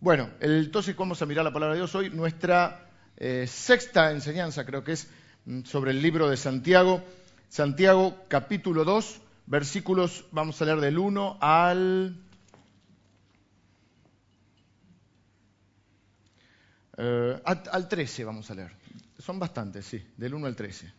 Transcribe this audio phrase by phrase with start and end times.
[0.00, 2.08] Bueno, entonces vamos a mirar la palabra de Dios hoy.
[2.10, 5.08] Nuestra eh, sexta enseñanza creo que es
[5.44, 7.02] mm, sobre el libro de Santiago.
[7.48, 12.16] Santiago capítulo 2, versículos, vamos a leer del 1 al...
[16.96, 18.70] Eh, al 13 vamos a leer.
[19.18, 20.92] Son bastantes, sí, del 1 al 13.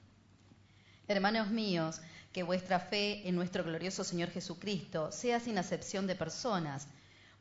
[1.08, 2.02] Hermanos míos,
[2.34, 6.90] que vuestra fe en nuestro glorioso Señor Jesucristo sea sin acepción de personas,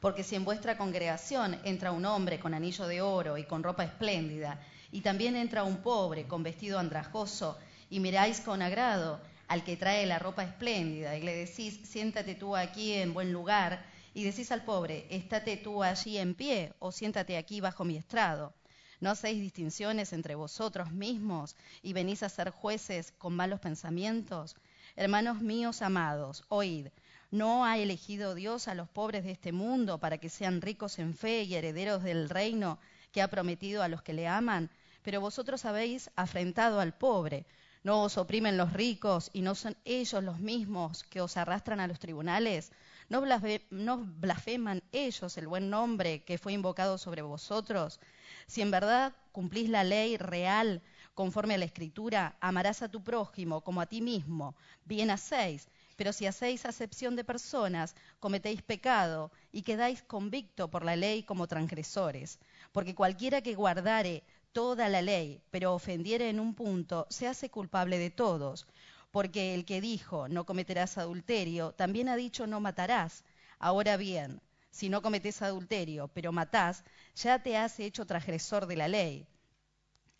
[0.01, 3.85] porque si en vuestra congregación entra un hombre con anillo de oro y con ropa
[3.85, 4.61] espléndida,
[4.93, 7.59] y también entra un pobre con vestido andrajoso,
[7.91, 12.55] y miráis con agrado al que trae la ropa espléndida, y le decís, siéntate tú
[12.55, 17.37] aquí en buen lugar, y decís al pobre, estate tú allí en pie, o siéntate
[17.37, 18.53] aquí bajo mi estrado.
[19.01, 24.57] ¿No hacéis distinciones entre vosotros mismos y venís a ser jueces con malos pensamientos?
[24.97, 26.89] Hermanos míos amados, oíd,
[27.31, 31.15] ¿no ha elegido Dios a los pobres de este mundo para que sean ricos en
[31.15, 32.79] fe y herederos del reino
[33.13, 34.71] que ha prometido a los que le aman?
[35.03, 37.47] Pero vosotros habéis afrentado al pobre.
[37.85, 41.87] ¿No os oprimen los ricos y no son ellos los mismos que os arrastran a
[41.87, 42.73] los tribunales?
[43.09, 48.01] ¿No, blasfeman ellos el buen nombre que fue invocado sobre vosotros?
[48.47, 50.83] Si en verdad cumplís la ley real
[51.15, 55.69] conforme a la escritura, amarás a tu prójimo como a ti mismo, bien hacéis,
[55.99, 61.49] pero si hacéis acepción de personas, cometéis pecado y quedáis convicto por la ley como
[61.49, 62.39] transgresores,
[62.71, 67.99] porque cualquiera que guardare toda la ley, pero ofendiere en un punto, se hace culpable
[67.99, 68.65] de todos,
[69.11, 73.25] porque el que dijo no cometerás adulterio, también ha dicho no matarás.
[73.59, 74.41] Ahora bien,
[74.71, 76.85] si no cometés adulterio, pero matás,
[77.17, 79.27] ya te has hecho transgresor de la ley.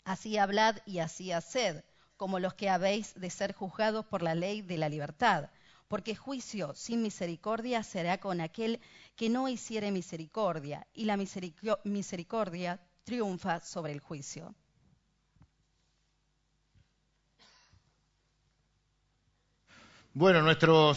[0.03, 1.85] Así hablad y así haced,
[2.17, 5.49] como los que habéis de ser juzgados por la ley de la libertad.
[5.89, 8.79] Porque juicio sin misericordia será con aquel
[9.15, 14.55] que no hiciere misericordia, y la misericordia triunfa sobre el juicio.
[20.13, 20.93] Bueno, nuestro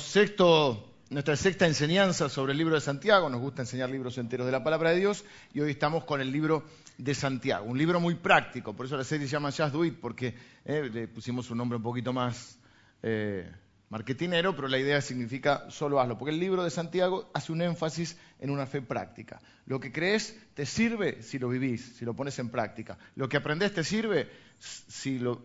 [1.11, 3.31] nuestra sexta enseñanza sobre el libro de Santiago.
[3.31, 5.25] Nos gusta enseñar libros enteros de la palabra de Dios
[5.55, 6.65] y hoy estamos con el libro
[6.99, 8.75] de Santiago, un libro muy práctico.
[8.75, 10.35] Por eso la serie se llama Just Do It, porque
[10.65, 12.59] eh, le pusimos un nombre un poquito más
[13.03, 13.51] eh,
[13.93, 18.17] marketinero, pero la idea significa solo hazlo, porque el libro de Santiago hace un énfasis
[18.41, 19.39] en una fe práctica.
[19.67, 22.97] Lo que crees te sirve si lo vivís, si lo pones en práctica.
[23.17, 25.45] Lo que aprendés te sirve si lo,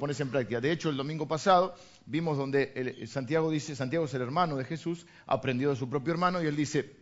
[0.00, 0.60] pones en práctica.
[0.60, 1.76] De hecho, el domingo pasado
[2.06, 6.42] vimos donde Santiago dice, Santiago es el hermano de Jesús, aprendió de su propio hermano,
[6.42, 6.96] y él dice,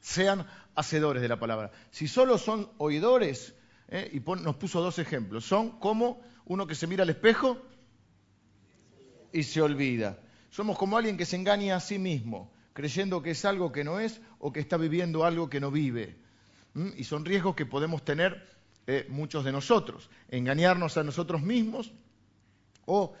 [0.00, 0.44] sean
[0.74, 1.70] hacedores de la palabra.
[1.92, 3.54] Si solo son oidores,
[3.86, 7.62] eh, y nos puso dos ejemplos, son como uno que se mira al espejo
[9.32, 10.18] y se olvida.
[10.50, 14.00] Somos como alguien que se engaña a sí mismo, creyendo que es algo que no
[14.00, 16.16] es o que está viviendo algo que no vive.
[16.96, 18.46] Y son riesgos que podemos tener
[18.86, 20.10] eh, muchos de nosotros.
[20.28, 21.92] Engañarnos a nosotros mismos
[22.86, 23.14] o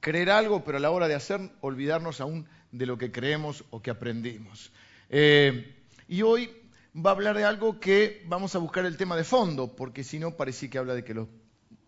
[0.00, 3.80] creer algo, pero a la hora de hacer, olvidarnos aún de lo que creemos o
[3.80, 4.72] que aprendimos.
[5.08, 5.74] Eh,
[6.08, 6.50] y hoy
[6.94, 10.18] va a hablar de algo que vamos a buscar el tema de fondo, porque si
[10.18, 11.28] no, parecía que habla de que los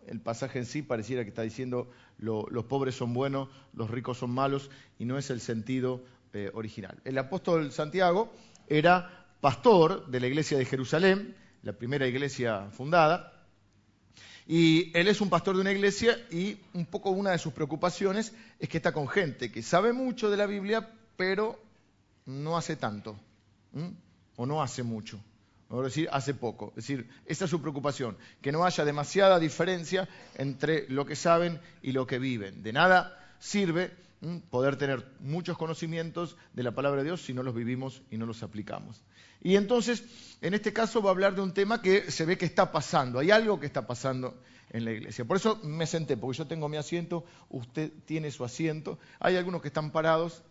[0.07, 4.31] el pasaje en sí pareciera que está diciendo los pobres son buenos, los ricos son
[4.31, 6.99] malos, y no es el sentido eh, original.
[7.05, 8.31] El apóstol Santiago
[8.67, 13.33] era pastor de la iglesia de Jerusalén, la primera iglesia fundada,
[14.47, 18.33] y él es un pastor de una iglesia y un poco una de sus preocupaciones
[18.57, 21.61] es que está con gente que sabe mucho de la Biblia, pero
[22.25, 23.15] no hace tanto,
[24.35, 25.19] o no hace mucho
[25.69, 26.69] a decir hace poco.
[26.69, 31.59] Es decir, esa es su preocupación, que no haya demasiada diferencia entre lo que saben
[31.81, 32.63] y lo que viven.
[32.63, 33.91] De nada sirve
[34.49, 38.25] poder tener muchos conocimientos de la palabra de Dios si no los vivimos y no
[38.25, 39.01] los aplicamos.
[39.41, 40.03] Y entonces,
[40.41, 43.19] en este caso va a hablar de un tema que se ve que está pasando,
[43.19, 44.41] hay algo que está pasando
[44.71, 45.23] en la iglesia.
[45.25, 49.61] Por eso me senté, porque yo tengo mi asiento, usted tiene su asiento, hay algunos
[49.61, 50.43] que están parados,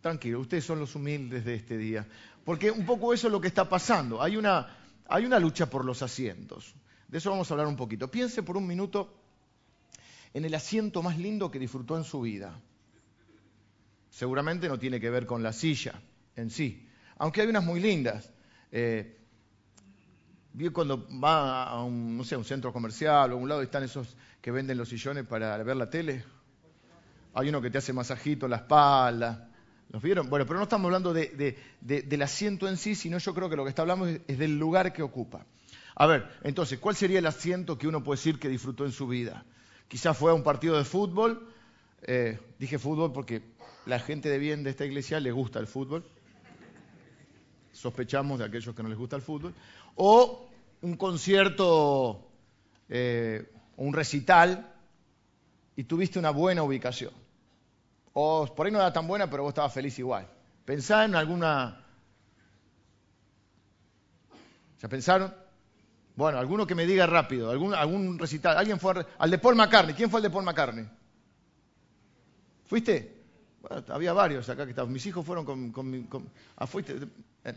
[0.00, 2.06] tranquilo, ustedes son los humildes de este día.
[2.44, 4.22] Porque un poco eso es lo que está pasando.
[4.22, 4.76] Hay una,
[5.08, 6.74] hay una lucha por los asientos.
[7.08, 8.10] De eso vamos a hablar un poquito.
[8.10, 9.14] Piense por un minuto
[10.32, 12.60] en el asiento más lindo que disfrutó en su vida.
[14.10, 16.00] Seguramente no tiene que ver con la silla
[16.36, 16.88] en sí,
[17.18, 18.30] aunque hay unas muy lindas.
[18.70, 19.18] Eh,
[20.72, 24.16] cuando va a un, no sé, un centro comercial o a un lado están esos
[24.40, 26.24] que venden los sillones para ver la tele?
[27.34, 29.50] Hay uno que te hace masajito en la espalda.
[29.90, 30.28] ¿Nos vieron?
[30.28, 33.70] Bueno, pero no estamos hablando del asiento en sí, sino yo creo que lo que
[33.70, 35.46] está hablando es, del lugar que ocupa.
[35.94, 39.06] A ver, entonces, ¿cuál sería el asiento que uno puede decir que disfrutó en su
[39.06, 39.44] vida?
[39.86, 41.48] Quizás fue a un partido de fútbol.
[42.02, 43.42] Eh, dije fútbol porque
[43.86, 46.04] la gente de bien de esta iglesia le gusta el fútbol.
[47.72, 49.54] sospechamos de aquellos que no les gusta el fútbol,
[49.96, 50.48] o
[50.80, 52.30] un concierto
[52.88, 54.72] eh, un recital
[55.76, 57.12] y tuviste una buena ubicación.
[58.14, 60.26] O por ahí no era tan buena, pero vos estabas feliz igual.
[60.64, 61.84] Pensá en alguna...
[64.80, 65.34] ¿Ya pensaron?
[66.16, 68.56] Bueno, alguno que me diga rápido, algún, recital.
[68.56, 69.94] ¿Alguien fue al de Paul McCartney?
[69.94, 70.86] ¿Quién fue al de Paul McCartney?
[72.66, 73.14] ¿Fuiste?
[73.88, 74.92] Había varios acá que estaban.
[74.92, 76.98] Mis hijos fueron con, ah, fuiste.
[77.44, 77.54] Eh,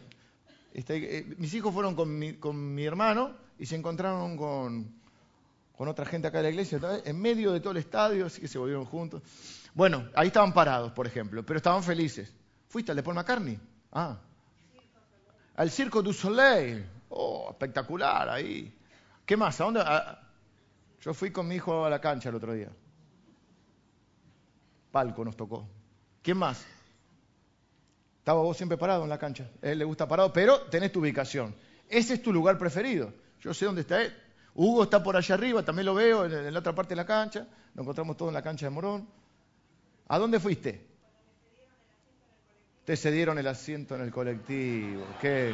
[0.74, 4.92] este, eh, mis hijos fueron con mi, con mi hermano y se encontraron con,
[5.77, 8.48] con otra gente acá de la iglesia, en medio de todo el estadio, así que
[8.48, 9.21] se volvieron juntos.
[9.77, 12.33] Bueno, ahí estaban parados, por ejemplo, pero estaban felices.
[12.68, 13.59] ¿Fuiste al de Paul McCartney?
[13.91, 14.18] Ah.
[15.56, 16.83] Al Circo du Soleil.
[17.09, 18.75] Oh, espectacular ahí.
[19.24, 19.62] ¿Qué más?
[19.62, 19.83] ¿A dónde?
[21.01, 22.71] Yo fui con mi hijo a la cancha el otro día.
[24.91, 25.69] Palco nos tocó.
[26.23, 26.65] ¿Quién más?
[28.18, 29.47] Estaba vos siempre parado en la cancha.
[29.62, 31.53] A él le gusta parado, pero tenés tu ubicación.
[31.88, 33.13] Ese es tu lugar preferido.
[33.41, 34.12] Yo sé dónde está él.
[34.56, 37.45] Hugo está por allá arriba, también lo veo en, la otra parte de la cancha.
[37.75, 39.07] Lo encontramos todo en la cancha de Morón.
[40.09, 40.86] ¿A dónde fuiste?
[42.86, 45.06] Te cedieron el asiento en el colectivo.
[45.19, 45.54] ¿Qué,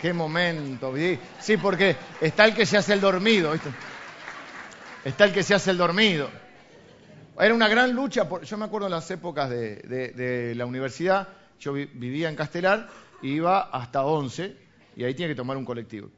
[0.00, 0.92] qué momento?
[1.40, 3.54] Sí, porque está el que se hace el dormido.
[5.04, 6.28] Está el que se hace el dormido.
[7.38, 8.28] Era una gran lucha.
[8.42, 11.28] yo me acuerdo en las épocas de, la universidad,
[11.60, 12.88] yo vivía en Castelar,
[13.22, 14.56] iba hasta 11
[14.96, 16.10] y ahí tiene que tomar un colectivo.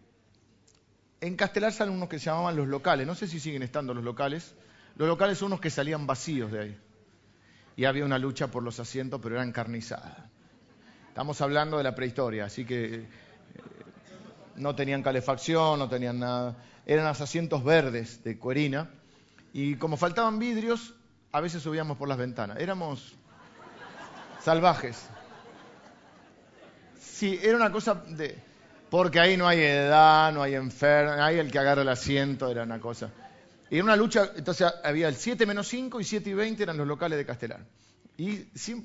[1.21, 3.07] En Castelar salen unos que se llamaban los locales.
[3.07, 4.55] No sé si siguen estando los locales.
[4.97, 6.79] Los locales son unos que salían vacíos de ahí.
[7.81, 10.29] Y había una lucha por los asientos, pero era encarnizada.
[11.09, 13.05] Estamos hablando de la prehistoria, así que eh,
[14.57, 16.57] no tenían calefacción, no tenían nada.
[16.85, 18.91] Eran los asientos verdes de cuerina.
[19.55, 20.93] Y como faltaban vidrios,
[21.33, 22.59] a veces subíamos por las ventanas.
[22.59, 23.15] Éramos
[24.43, 25.03] salvajes.
[27.01, 28.37] Sí, era una cosa de
[28.91, 32.63] porque ahí no hay edad, no hay enfermo, hay el que agarra el asiento, era
[32.65, 33.09] una cosa.
[33.71, 36.77] Y era una lucha, entonces había el 7 menos 5 y 7 y 20 eran
[36.77, 37.65] los locales de Castelar.
[38.17, 38.37] Y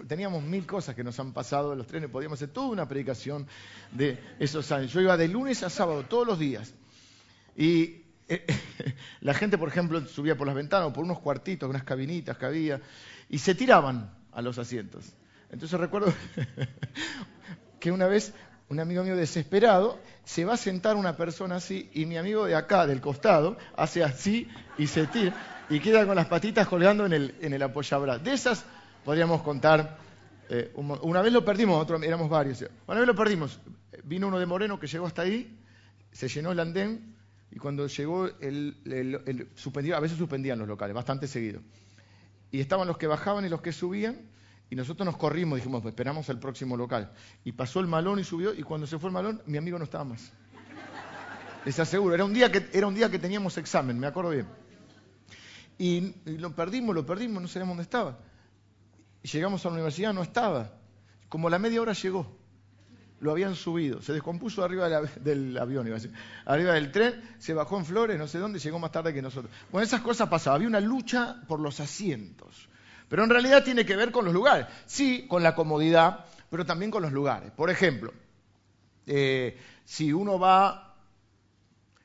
[0.07, 3.47] teníamos mil cosas que nos han pasado en los trenes, podíamos hacer toda una predicación
[3.91, 4.93] de esos años.
[4.93, 6.73] Yo iba de lunes a sábado, todos los días.
[7.57, 8.45] Y eh,
[9.21, 12.45] la gente, por ejemplo, subía por las ventanas o por unos cuartitos, unas cabinitas que
[12.45, 12.79] había,
[13.27, 15.13] y se tiraban a los asientos.
[15.49, 16.13] Entonces recuerdo
[17.79, 18.33] que una vez
[18.69, 22.55] un amigo mío desesperado, se va a sentar una persona así y mi amigo de
[22.55, 24.47] acá, del costado, hace así
[24.77, 25.33] y se tira
[25.69, 28.23] y queda con las patitas colgando en el, en.
[28.23, 28.65] De esas
[29.03, 29.97] podríamos contar,
[30.49, 33.59] eh, una vez lo perdimos, otro, éramos varios, una vez lo perdimos,
[34.03, 35.57] vino uno de Moreno que llegó hasta ahí,
[36.11, 37.15] se llenó el andén
[37.51, 41.61] y cuando llegó, el, el, a veces suspendían los locales, bastante seguido.
[42.51, 44.17] Y estaban los que bajaban y los que subían
[44.69, 47.11] y nosotros nos corrimos, dijimos, esperamos al próximo local.
[47.43, 49.83] Y pasó el malón y subió, y cuando se fue el malón, mi amigo no
[49.83, 50.31] estaba más.
[51.65, 54.47] Les aseguro, era un día que, era un día que teníamos examen, me acuerdo bien.
[55.77, 58.19] Y, lo perdimos, lo perdimos, no sabíamos dónde estaba.
[59.21, 60.73] Y llegamos a la universidad, no estaba.
[61.29, 62.37] Como a la media hora llegó.
[63.19, 66.13] Lo habían subido, se descompuso arriba del avión, iba a decir.
[66.45, 69.51] arriba del tren, se bajó en Flores, no sé dónde, llegó más tarde que nosotros.
[69.71, 72.69] Bueno, esas cosas pasaban, había una lucha por los asientos.
[73.09, 74.67] Pero en realidad tiene que ver con los lugares.
[74.85, 77.51] Sí, con la comodidad, pero también con los lugares.
[77.51, 78.13] Por ejemplo,
[79.05, 80.95] eh, si uno va,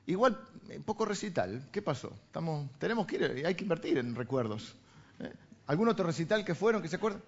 [0.06, 0.38] igual,
[0.84, 2.12] poco recital, ¿qué pasó?
[2.26, 4.74] Estamos, tenemos que ir, hay que invertir en recuerdos.
[5.20, 5.32] ¿Eh?
[5.66, 7.22] ¿Algún otro recital que fueron, que se acuerdan?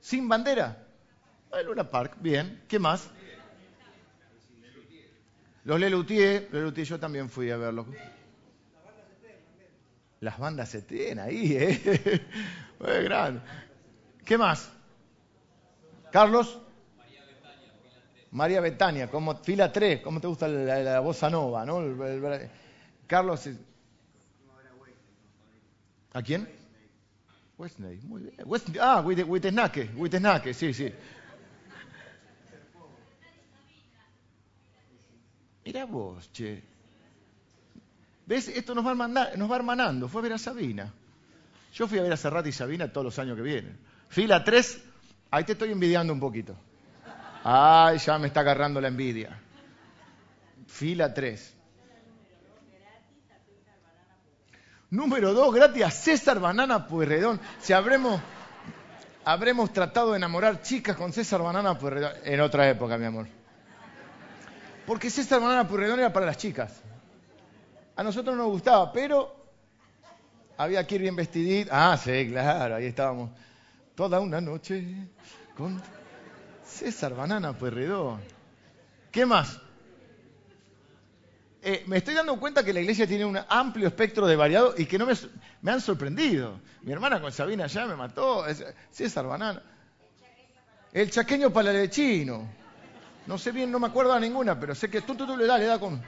[0.00, 0.86] ¿Sin bandera?
[1.52, 2.62] El Luna Park, bien.
[2.68, 3.08] ¿Qué más?
[5.64, 7.86] Los Lelutier, Lelutier yo también fui a verlos.
[10.20, 12.20] Las bandas se tienen ahí, ¿eh?
[12.78, 13.40] Muy grande.
[14.24, 14.70] ¿Qué más?
[16.12, 16.58] Carlos.
[18.32, 21.80] María Betania, como fila 3, ¿cómo te gusta la, la, bossa nova, no?
[23.08, 23.48] Carlos.
[26.12, 26.48] ¿A quién?
[27.58, 28.34] Westney, muy bien.
[28.80, 30.92] ah, Witesnaque, Witesnaque, sí, sí.
[35.64, 36.69] Mira vos, che.
[38.30, 38.46] ¿Ves?
[38.46, 40.06] Esto nos va, nos va hermanando.
[40.06, 40.92] Fue a ver a Sabina.
[41.74, 43.76] Yo fui a ver a Serrat y Sabina todos los años que vienen.
[44.08, 44.80] Fila 3,
[45.32, 46.54] ahí te estoy envidiando un poquito.
[47.42, 49.36] Ay, ya me está agarrando la envidia.
[50.68, 51.56] Fila 3.
[54.90, 57.40] Número 2, gratis a César Banana Pueyrredón.
[57.58, 58.20] Si habremos,
[59.24, 63.26] habremos tratado de enamorar chicas con César Banana Pueyrredón en otra época, mi amor.
[64.86, 66.80] Porque César Banana Pueyrredón era para las chicas.
[68.00, 69.30] A nosotros nos gustaba, pero
[70.56, 71.68] había que ir bien vestidito.
[71.70, 73.28] Ah, sí, claro, ahí estábamos.
[73.94, 75.06] Toda una noche
[75.54, 75.82] con
[76.64, 78.22] César Banana Puerredón.
[79.10, 79.60] ¿Qué más?
[81.60, 84.86] Eh, me estoy dando cuenta que la iglesia tiene un amplio espectro de variados y
[84.86, 86.58] que no me, han sorprendido.
[86.80, 88.46] Mi hermana con Sabina ya me mató.
[88.90, 89.62] César Banana.
[90.90, 92.48] El chaqueño palalechino.
[93.26, 95.44] No sé bien, no me acuerdo a ninguna, pero sé que tú, tú, tú le
[95.44, 96.00] da, le da con.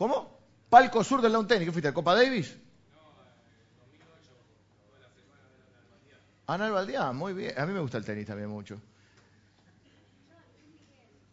[0.00, 0.34] ¿Cómo?
[0.70, 1.66] Palco Sur del Lawn Tennis.
[1.66, 1.92] ¿Qué fuiste?
[1.92, 2.56] ¿Copa Davis?
[6.46, 7.52] Ana Albaldián, muy bien.
[7.60, 8.80] A mí me gusta el tenis también mucho.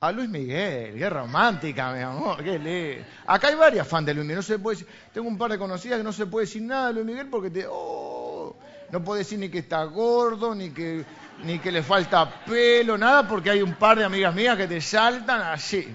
[0.02, 3.08] A Luis Miguel, qué romántica, mi amor, qué lindo.
[3.26, 6.00] Acá hay varias fans de Luis Miguel, no se puede tengo un par de conocidas
[6.00, 8.54] que no se puede decir nada de Luis Miguel porque te, oh,
[8.92, 11.06] no puede decir ni que está gordo, ni que,
[11.46, 14.82] ni que le falta pelo, nada, porque hay un par de amigas mías que te
[14.82, 15.88] saltan así.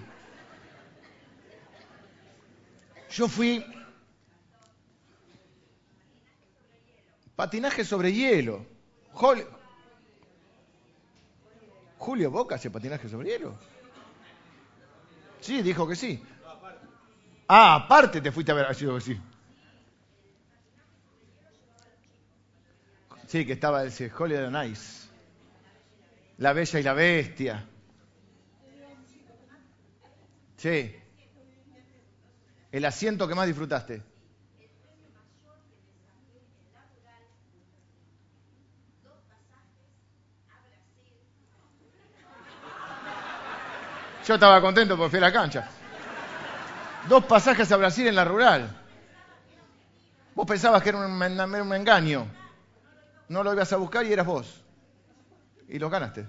[3.13, 3.65] Yo fui
[7.37, 8.65] patinaje sobre hielo.
[11.99, 13.55] Julio Boca hace patinaje sobre hielo.
[15.41, 16.23] Sí, dijo que sí.
[17.49, 19.21] Ah, aparte te fuiste a ver, ha sido que sí.
[23.27, 25.09] Sí, que estaba ese Holiday on Ice.
[26.39, 27.67] La Bella y la Bestia.
[30.57, 31.02] Sí.
[32.73, 34.03] El asiento que más disfrutaste.
[44.27, 45.69] Yo estaba contento porque fui a la cancha.
[47.09, 48.75] Dos pasajes a Brasil en la rural.
[50.35, 52.27] Vos pensabas que era un, engaño.
[53.29, 54.65] No lo ibas a buscar y eras vos.
[55.69, 56.27] Y lo ganaste.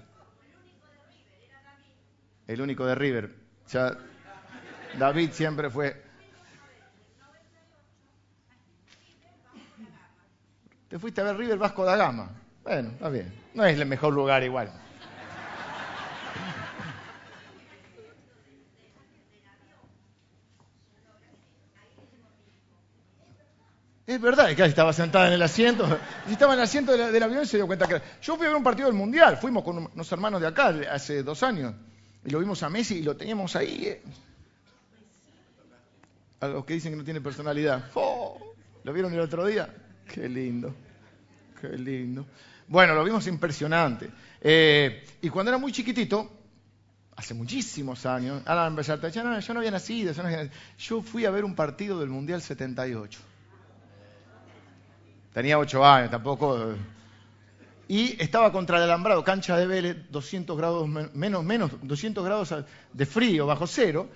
[2.46, 3.34] El único de River.
[3.70, 3.96] Ya,
[4.98, 6.03] David siempre fue.
[10.94, 12.30] Te fuiste a ver River Vasco da Gama.
[12.62, 13.34] Bueno, está bien.
[13.52, 14.70] No es el mejor lugar igual.
[24.06, 25.84] Es verdad, que estaba sentada en el asiento.
[26.30, 28.00] Estaba en el asiento del, avión y se dio cuenta que.
[28.22, 29.36] Yo fui a ver un partido del Mundial.
[29.38, 31.74] Fuimos con unos hermanos de acá hace dos años.
[32.24, 33.84] Y lo vimos a Messi y lo teníamos ahí.
[33.84, 34.02] Eh.
[36.38, 37.90] A los que dicen que no tiene personalidad.
[37.94, 38.38] ¡Oh!
[38.84, 39.68] ¿Lo vieron el otro día?
[40.06, 40.72] Qué lindo.
[41.70, 42.26] Qué lindo.
[42.68, 44.10] Bueno, lo vimos impresionante.
[44.40, 46.30] Eh, y cuando era muy chiquitito,
[47.16, 50.60] hace muchísimos años, ahora ya no, yo no había nacido, yo no había nacido.
[50.78, 53.18] Yo fui a ver un partido del Mundial 78.
[55.32, 56.74] Tenía ocho años, tampoco.
[57.88, 62.54] Y estaba contra el alambrado, cancha de Vélez, 200 grados menos, menos, 200 grados
[62.92, 64.08] de frío, bajo cero.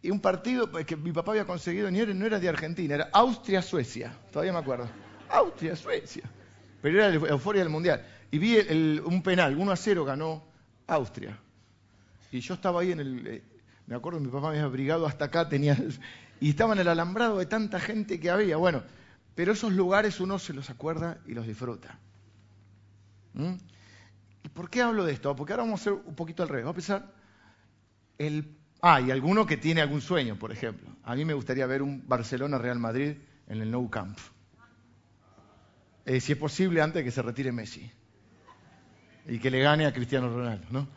[0.00, 4.52] Y un partido que mi papá había conseguido, no era de Argentina, era Austria-Suecia, todavía
[4.52, 4.88] me acuerdo.
[5.30, 6.24] Austria-Suecia.
[6.80, 8.04] Pero era la euforia del Mundial.
[8.30, 8.58] Y vi
[9.04, 10.44] un penal, 1 a 0 ganó
[10.86, 11.38] Austria.
[12.30, 13.26] Y yo estaba ahí en el.
[13.26, 13.42] Eh,
[13.86, 15.76] me acuerdo, mi papá me había abrigado hasta acá, tenía.
[16.40, 18.56] Y estaba en el alambrado de tanta gente que había.
[18.58, 18.84] Bueno,
[19.34, 21.98] pero esos lugares uno se los acuerda y los disfruta.
[23.34, 23.54] ¿Mm?
[24.44, 25.34] ¿Y por qué hablo de esto?
[25.34, 26.64] Porque ahora vamos a hacer un poquito al revés.
[26.64, 27.14] Vamos a pensar
[28.18, 28.56] el...
[28.80, 30.88] Ah, y alguno que tiene algún sueño, por ejemplo.
[31.02, 33.16] A mí me gustaría ver un Barcelona-Real Madrid
[33.48, 34.16] en el Nou Camp.
[36.08, 37.92] Eh, si es posible, antes de que se retire Messi.
[39.26, 40.88] Y que le gane a Cristiano Ronaldo, ¿no?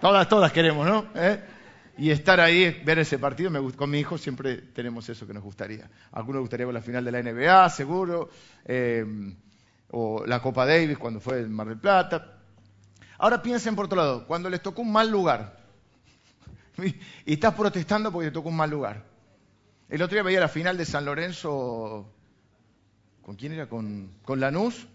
[0.00, 1.06] Todas, todas queremos, ¿no?
[1.14, 1.38] ¿Eh?
[1.98, 5.90] y estar ahí, ver ese partido, con mi hijo siempre tenemos eso que nos gustaría.
[6.12, 8.30] A algunos gustaría ver la final de la NBA, seguro,
[8.64, 9.04] eh,
[9.90, 12.38] o la Copa Davis cuando fue el Mar del Plata.
[13.18, 15.58] Ahora piensen por otro lado, cuando les tocó un mal lugar,
[17.26, 19.04] y estás protestando porque te tocó un mal lugar.
[19.90, 22.13] El otro día veía la final de San Lorenzo,
[23.24, 23.68] ¿con quién era?
[23.68, 24.86] Con, Lanús,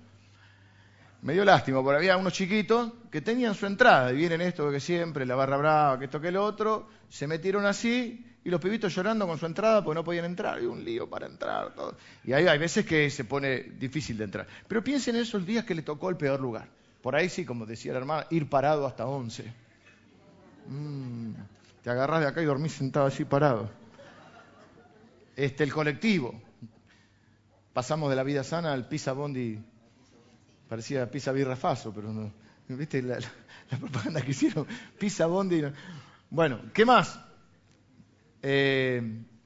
[1.21, 4.79] me dio lástima, porque había unos chiquitos que tenían su entrada, y vienen esto que
[4.79, 8.95] siempre, la barra brava, que esto que el otro, se metieron así, y los pibitos
[8.95, 11.97] llorando con su entrada porque no podían entrar, y un lío para entrar, todo.
[12.23, 14.47] Y ahí hay veces que se pone difícil de entrar.
[14.67, 16.67] Pero piensen en esos días que le tocó el peor lugar.
[17.01, 19.51] Por ahí sí, como decía la hermana, ir parado hasta 11.
[20.67, 21.31] Mm,
[21.83, 23.69] te agarras de acá y dormís sentado así parado.
[25.35, 26.48] Este, el colectivo.
[27.73, 29.59] Pasamos de la vida sana al pisa bondi
[30.69, 32.31] Parecía Pisa Birra Faso, pero no.
[32.67, 33.17] ¿Viste la,
[33.79, 34.67] propaganda que hicieron?
[34.99, 35.63] Pisa Bondi.
[36.29, 37.19] Bueno, ¿qué más?
[38.43, 39.01] Eh,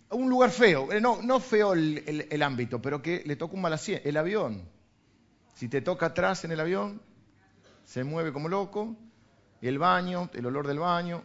[0.10, 3.72] un lugar feo, eh, no, no feo el, ámbito, pero que le toca un mal
[3.72, 4.68] asiento, el avión.
[5.56, 7.02] Si te toca atrás en el avión,
[7.86, 8.94] se mueve como loco,
[9.62, 11.24] el baño, el olor del baño.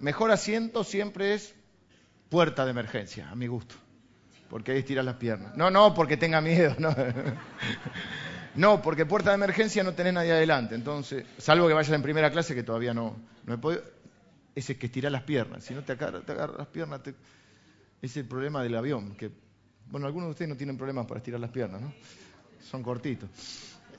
[0.00, 1.54] Mejor asiento siempre es
[2.28, 3.76] puerta de emergencia, a mi gusto.
[4.54, 5.56] Porque ahí estiras las piernas.
[5.56, 6.90] No, no, porque tenga miedo, no.
[8.54, 12.30] No, porque puerta de emergencia no tenés nadie adelante, entonces, salvo que vayas en primera
[12.30, 13.82] clase, que todavía no, no he podido,
[14.54, 15.64] ese es que estirar las piernas.
[15.64, 17.16] Si no te agarras te las piernas, te...
[18.00, 19.32] es el problema del avión, que,
[19.90, 21.92] bueno, algunos de ustedes no tienen problemas para estirar las piernas, ¿no?
[22.62, 23.28] Son cortitos.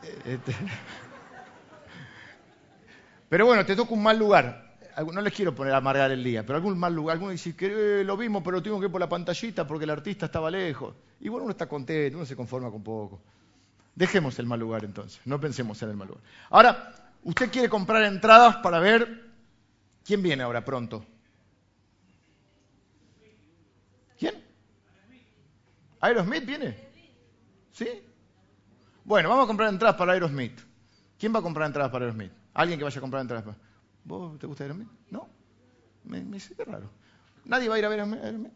[0.03, 0.55] Eh, este...
[3.27, 4.64] Pero bueno, te toca un mal lugar.
[4.97, 7.15] No les quiero poner a amargar el día, pero algún mal lugar.
[7.15, 9.83] Algunos dicen que eh, lo vimos, pero lo tuvimos que ir por la pantallita porque
[9.83, 10.95] el artista estaba lejos.
[11.19, 13.19] Y bueno, uno está contento, uno se conforma con poco.
[13.93, 16.23] Dejemos el mal lugar entonces, no pensemos en el mal lugar.
[16.49, 19.31] Ahora, usted quiere comprar entradas para ver
[20.05, 21.05] quién viene ahora pronto.
[24.17, 24.43] ¿Quién?
[25.99, 26.77] ¿Aerosmith viene?
[27.71, 27.87] ¿Sí?
[29.03, 30.59] Bueno, vamos a comprar entradas para Aerosmith.
[31.19, 32.31] ¿Quién va a comprar entradas para Aerosmith?
[32.53, 33.64] ¿Alguien que vaya a comprar entradas para...
[34.05, 34.87] ¿Vos te gusta Aerosmith?
[35.09, 35.27] ¿No?
[36.03, 36.89] Me, me dice, qué raro.
[37.45, 38.53] ¿Nadie va a ir a ver Aerosmith?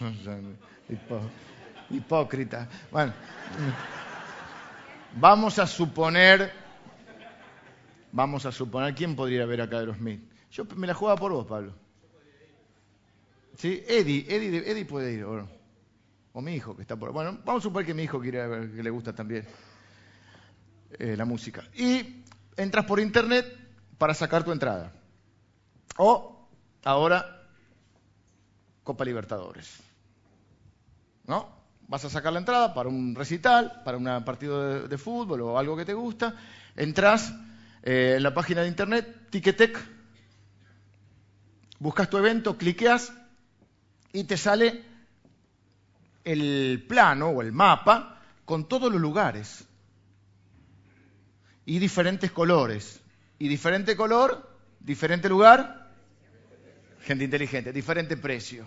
[1.90, 2.68] Hipócrita.
[2.90, 3.12] Bueno,
[5.16, 6.52] vamos a suponer,
[8.12, 10.22] vamos a suponer, ¿quién podría ver acá a Aerosmith?
[10.50, 11.74] Yo me la jugaba por vos, Pablo.
[13.56, 13.82] ¿Sí?
[13.88, 15.48] Eddie, Eddie, Eddie puede ir, o,
[16.32, 17.12] o mi hijo que está por...
[17.12, 19.44] Bueno, vamos a suponer que mi hijo quiere ver, que le gusta también
[20.98, 21.64] eh, la música.
[21.74, 22.22] Y
[22.58, 23.46] entras por internet
[23.96, 24.92] para sacar tu entrada.
[25.96, 26.46] O
[26.84, 27.46] ahora
[28.84, 29.78] Copa Libertadores.
[31.26, 31.58] ¿No?
[31.88, 35.76] vas a sacar la entrada para un recital, para un partido de, fútbol o algo
[35.76, 36.34] que te gusta,
[36.76, 37.34] entras
[37.82, 39.78] eh, en la página de internet, Ticketek,
[41.78, 43.12] buscas tu evento, cliqueas
[44.12, 44.84] y te sale
[46.24, 49.66] el plano o el mapa con todos los lugares
[51.68, 52.98] y diferentes colores.
[53.38, 54.48] Y diferente color,
[54.80, 55.90] diferente lugar,
[57.02, 58.66] gente inteligente, diferente precio.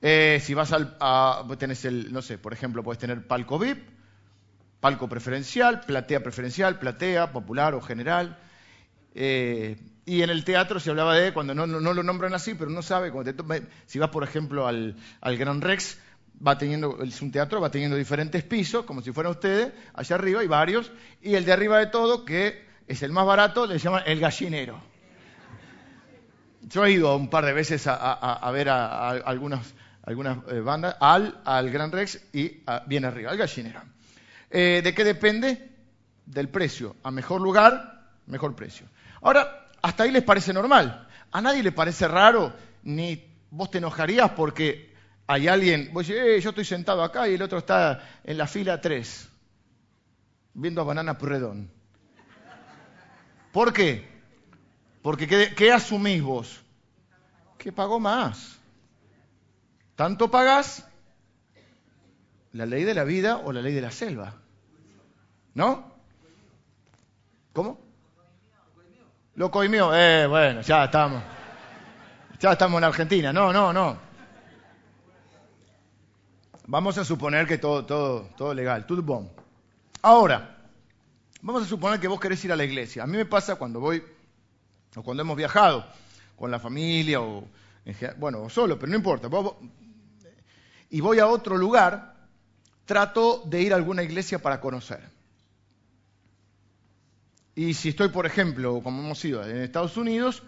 [0.00, 3.88] Eh, si vas al, a, tenés el, no sé, por ejemplo, puedes tener palco VIP,
[4.80, 8.36] palco preferencial, platea preferencial, platea, popular o general.
[9.14, 12.82] Eh, y en el teatro se hablaba de, cuando no, lo nombran así, pero uno
[12.82, 13.12] sabe,
[13.86, 15.98] si vas, por ejemplo, al, al Gran Rex,
[16.46, 20.40] va teniendo, es un teatro, va teniendo diferentes pisos, como si fueran ustedes, allá arriba
[20.40, 24.02] hay varios, y el de arriba de todo, que es el más barato, le llaman
[24.06, 24.80] el gallinero.
[26.62, 29.74] Yo he ido un par de veces a, ver a, algunas
[30.06, 33.82] eh, bandas, al, al Gran Rex y bien arriba, al gallinero.
[34.50, 35.70] Eh, ¿De qué depende?
[36.24, 36.96] Del precio.
[37.02, 38.86] A mejor lugar, mejor precio.
[39.20, 41.08] Ahora, hasta ahí les parece normal.
[41.32, 42.52] A nadie le parece raro,
[42.84, 44.91] ni vos te enojarías porque
[45.32, 48.46] hay alguien, vos decís, eh, yo estoy sentado acá y el otro está en la
[48.46, 49.28] fila 3,
[50.52, 51.70] viendo a Banana Purredón.
[53.50, 54.06] ¿Por qué?
[55.00, 56.60] Porque ¿qué, ¿qué asumís vos?
[57.56, 58.58] Que pagó más.
[59.96, 60.86] ¿Tanto pagas?
[62.52, 64.34] ¿La ley de la vida o la ley de la selva?
[65.54, 65.92] ¿No?
[67.54, 67.80] ¿Cómo?
[69.36, 69.94] Lo coimió.
[69.94, 71.22] Eh, bueno, ya estamos.
[72.38, 73.32] Ya estamos en Argentina.
[73.32, 74.11] No, no, no.
[76.72, 78.86] Vamos a suponer que todo, todo, todo legal.
[78.86, 79.30] Todo bon.
[80.00, 80.56] Ahora,
[81.42, 83.02] vamos a suponer que vos querés ir a la iglesia.
[83.02, 84.02] A mí me pasa cuando voy,
[84.96, 85.84] o cuando hemos viajado
[86.34, 87.46] con la familia, o
[88.16, 89.28] bueno, o solo, pero no importa
[90.88, 92.14] y voy a otro lugar,
[92.86, 95.00] trato de ir a alguna iglesia para conocer.
[97.54, 100.42] Y si estoy, por ejemplo, como hemos ido en Estados Unidos,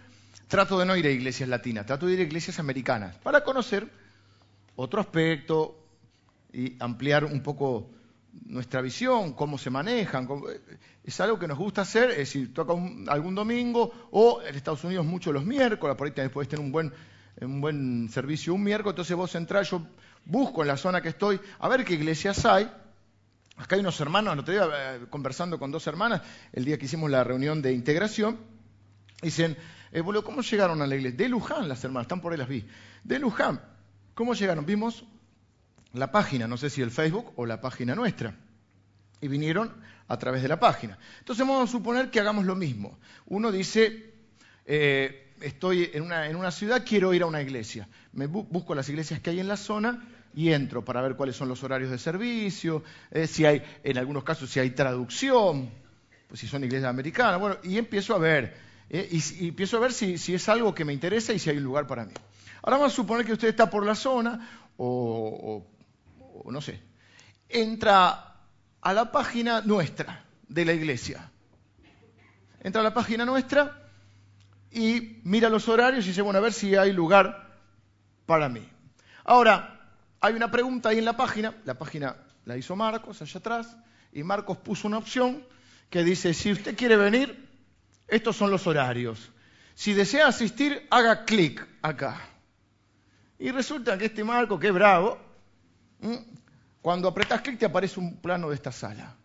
[0.48, 3.86] trato de no ir a iglesias latinas, trato de ir a iglesias americanas para conocer
[4.74, 5.83] otro aspecto
[6.54, 7.90] y ampliar un poco
[8.46, 10.28] nuestra visión, cómo se manejan.
[11.02, 12.74] es algo que nos gusta hacer, es decir, toca
[13.08, 16.92] algún domingo o en Estados Unidos mucho los miércoles, por ahí puedes tener un buen,
[17.40, 19.86] un buen servicio un miércoles, entonces vos entrás, yo
[20.24, 22.70] busco en la zona que estoy a ver qué iglesias hay.
[23.56, 26.86] Acá hay unos hermanos, el otro día eh, conversando con dos hermanas, el día que
[26.86, 28.38] hicimos la reunión de integración,
[29.22, 29.56] dicen,
[29.92, 31.16] eh, ¿cómo llegaron a la iglesia?
[31.18, 32.66] De Luján las hermanas, están por ahí las vi.
[33.04, 33.60] De Luján,
[34.14, 34.66] ¿cómo llegaron?
[34.66, 35.04] Vimos
[35.94, 38.36] la página, no sé si el Facebook o la página nuestra.
[39.20, 39.72] Y vinieron
[40.08, 40.98] a través de la página.
[41.20, 42.98] Entonces vamos a suponer que hagamos lo mismo.
[43.26, 44.12] Uno dice,
[44.66, 47.88] eh, estoy en una, en una, ciudad, quiero ir a una iglesia.
[48.12, 51.48] Me busco las iglesias que hay en la zona y entro para ver cuáles son
[51.48, 55.70] los horarios de servicio, eh, si hay, en algunos casos, si hay traducción,
[56.26, 58.56] pues si son iglesias americanas, bueno, y empiezo a ver,
[58.90, 61.62] eh, y, empiezo a ver si, es algo que me interesa y si hay un
[61.62, 62.12] lugar para mí.
[62.62, 65.64] Ahora vamos a suponer que usted está por la zona, o
[66.50, 66.82] no sé,
[67.48, 68.34] entra
[68.80, 71.30] a la página nuestra de la iglesia.
[72.60, 73.90] Entra a la página nuestra
[74.70, 77.60] y mira los horarios y dice, bueno, a ver si hay lugar
[78.26, 78.66] para mí.
[79.24, 79.74] Ahora,
[80.20, 83.76] hay una pregunta ahí en la página, la página la hizo Marcos allá atrás,
[84.12, 85.44] y Marcos puso una opción
[85.90, 87.48] que dice, si usted quiere venir,
[88.08, 89.30] estos son los horarios.
[89.74, 92.20] Si desea asistir, haga clic acá.
[93.38, 95.18] Y resulta que este Marco, que bravo,
[96.82, 99.16] cuando apretas clic te aparece un plano de esta sala.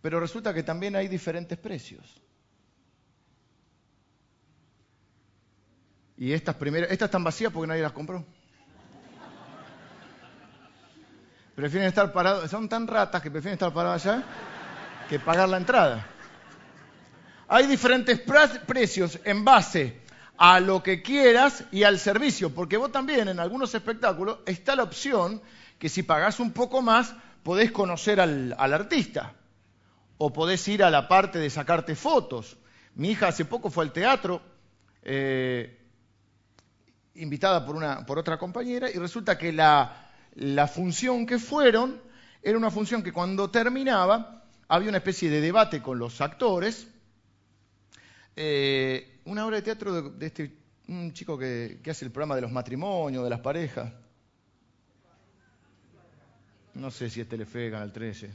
[0.00, 2.20] Pero resulta que también hay diferentes precios.
[6.16, 8.24] Y estas primeras, estas están vacías porque nadie las compró.
[11.54, 14.24] Prefieren estar parados, son tan ratas que prefieren estar parados allá
[15.08, 16.13] que pagar la entrada.
[17.48, 20.00] Hay diferentes precios en base
[20.36, 24.82] a lo que quieras y al servicio, porque vos también en algunos espectáculos está la
[24.82, 25.40] opción
[25.78, 29.34] que si pagás un poco más podés conocer al, artista
[30.16, 32.56] o podés ir a la parte de sacarte fotos.
[32.94, 34.40] Mi hija hace poco fue al teatro,
[35.02, 35.80] eh,
[37.16, 42.00] invitada por, una, por otra compañera, y resulta que la función que fueron
[42.42, 46.88] era una función que cuando terminaba había una especie de debate con los actores,
[48.36, 50.52] eh, una obra de teatro de, este
[50.88, 53.92] un chico que, que, hace el programa de los matrimonios, de las parejas.
[56.74, 58.30] No sé si es Telefe, Canal 13.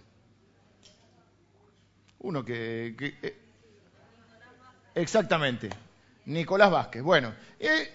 [2.20, 2.96] Uno que...
[3.22, 3.38] Eh,
[4.96, 5.70] exactamente,
[6.26, 7.02] Nicolás Vázquez.
[7.02, 7.92] Bueno, eh,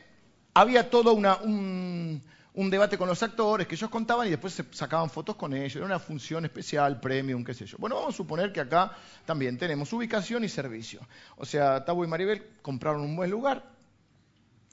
[0.55, 2.23] había todo un,
[2.71, 5.75] debate con los actores que ellos contaban y después se sacaban fotos con ellos.
[5.75, 7.77] Era una función especial, premium, qué sé yo.
[7.79, 8.93] Bueno, vamos a suponer que acá
[9.27, 11.01] también tenemos ubicación y servicio.
[11.37, 13.65] O sea, Tabo y Maribel compraron un buen lugar,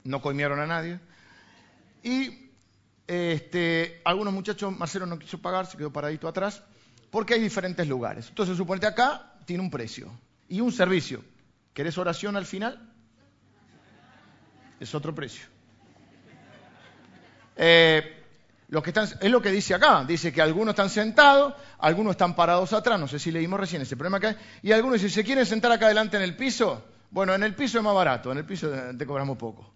[0.04, 1.00] no coimearon a nadie.
[2.04, 2.52] Y
[3.08, 6.64] este, algunos muchachos, Marcelo no quiso pagar, se quedó paradito atrás,
[7.10, 8.30] porque hay diferentes lugares.
[8.30, 10.12] Entonces, suponete acá tiene un precio
[10.48, 11.24] y un servicio.
[11.74, 12.94] ¿Querés oración al final?
[14.80, 15.48] Es otro precio.
[17.64, 18.22] Eh,
[18.82, 20.04] que es lo que dice acá.
[20.04, 23.00] Dice que algunos están sentados, algunos están parados atrás.
[23.00, 24.36] No sé si leímos recién ese problema acá.
[24.64, 26.84] Y algunos dicen, ¿se quieren sentar acá adelante en el piso?
[27.12, 29.72] Bueno, en el piso es más barato, en el piso te cobramos poco.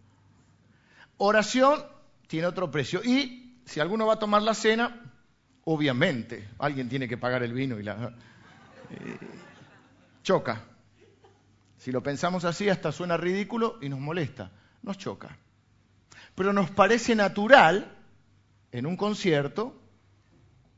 [1.17, 1.85] Oración
[2.27, 3.03] tiene otro precio.
[3.03, 5.13] Y si alguno va a tomar la cena,
[5.65, 8.13] obviamente, alguien tiene que pagar el vino y la...
[8.89, 9.17] Eh,
[10.23, 10.63] choca.
[11.77, 14.49] Si lo pensamos así, hasta suena ridículo y nos molesta.
[14.81, 15.37] Nos choca.
[16.35, 17.91] Pero nos parece natural
[18.71, 19.81] en un concierto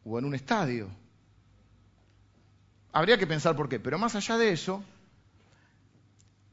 [0.03, 0.89] o en un estadio.
[2.91, 3.79] Habría que pensar por qué.
[3.79, 4.83] Pero más allá de eso,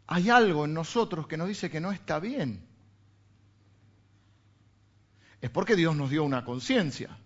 [0.07, 2.67] hay algo en nosotros que nos dice que no está bien.
[5.41, 7.19] Es porque Dios nos dio una conciencia.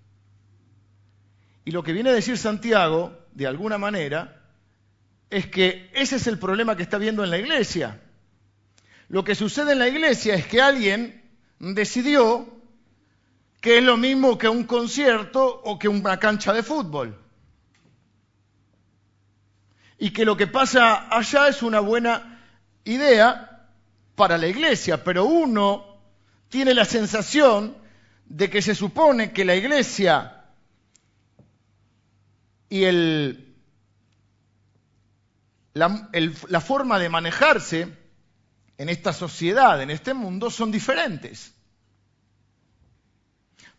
[1.64, 4.43] Y lo que viene a decir Santiago, de alguna manera,
[5.31, 8.01] es que ese es el problema que está viendo en la iglesia.
[9.09, 11.28] Lo que sucede en la iglesia es que alguien
[11.59, 12.47] decidió
[13.61, 17.18] que es lo mismo que un concierto o que una cancha de fútbol.
[19.99, 22.40] Y que lo que pasa allá es una buena
[22.85, 23.66] idea
[24.14, 25.99] para la iglesia, pero uno
[26.49, 27.77] tiene la sensación
[28.27, 30.44] de que se supone que la iglesia
[32.68, 33.49] y el
[35.75, 37.97] la, forma de manejarse
[38.79, 41.53] en esta sociedad, en este mundo, son diferentes.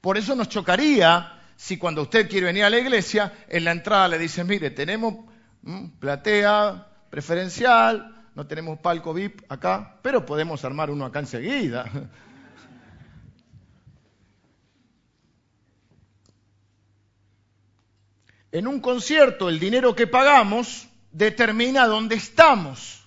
[0.02, 4.10] Por eso nos chocaría si cuando usted quiere venir a la iglesia, en la entrada
[4.10, 5.26] le dicen, mire, tenemos
[5.62, 11.90] mm, platea preferencial, no tenemos palco VIP acá, pero podemos armar uno acá enseguida.
[18.52, 22.99] En un concierto, el dinero que pagamos determina dónde estamos.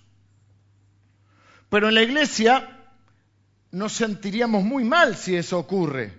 [1.73, 2.69] Pero en la iglesia
[3.71, 6.13] nos sentiríamos muy mal si eso ocurre.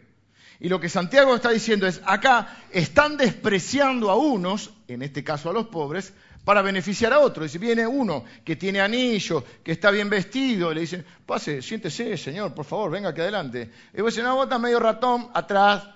[0.60, 5.52] Y lo que Santiago está diciendo es, acá están despreciando a unos, en este caso
[5.52, 6.12] a los pobres,
[6.44, 7.46] para beneficiar a otros.
[7.46, 12.18] Y si viene uno que tiene anillo, que está bien vestido, le dicen, pase, siéntese,
[12.18, 13.70] señor, por favor, venga aquí adelante.
[13.94, 15.88] Y vos decís, no, vos medio ratón, atrás,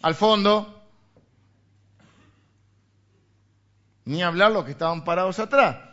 [0.00, 0.78] al fondo.
[4.06, 5.87] ni hablar los que estaban parados atrás.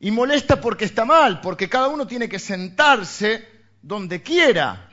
[0.00, 3.46] Y molesta porque está mal, porque cada uno tiene que sentarse
[3.82, 4.88] donde quiera.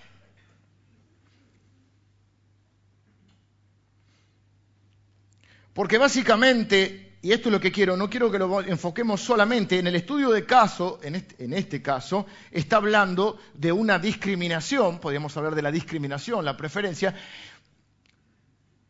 [5.74, 9.88] Porque básicamente, y esto es lo que quiero, no quiero que lo enfoquemos solamente en
[9.88, 15.36] el estudio de caso, en este, en este caso, está hablando de una discriminación, podríamos
[15.36, 17.14] hablar de la discriminación, la preferencia,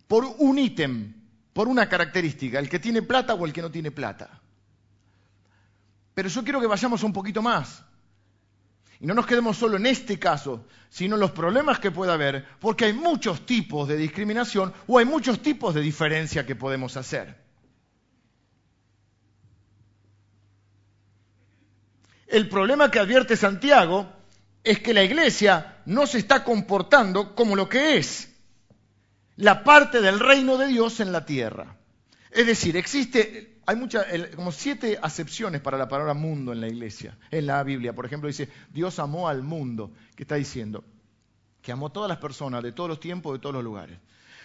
[0.07, 1.13] por un ítem,
[1.51, 4.41] por una característica, el que tiene plata o el que no tiene plata.
[6.15, 7.83] Pero yo quiero que vayamos un poquito más.
[8.99, 12.45] Y no nos quedemos solo en este caso, sino en los problemas que pueda haber,
[12.59, 17.43] porque hay muchos tipos de discriminación o hay muchos tipos de diferencia que podemos hacer.
[22.27, 24.09] El problema que advierte Santiago
[24.63, 28.33] es que la iglesia no se está comportando como lo que es
[29.35, 31.77] la parte del reino de Dios en la tierra.
[32.31, 37.17] Es decir, existe, hay muchas, como siete acepciones para la palabra mundo en la iglesia,
[37.31, 37.93] en la Biblia.
[37.93, 39.91] Por ejemplo, dice, Dios amó al mundo.
[40.15, 40.83] ¿Qué está diciendo?
[41.61, 43.97] Que amó a todas las personas, de todos los tiempos, de todos los lugares.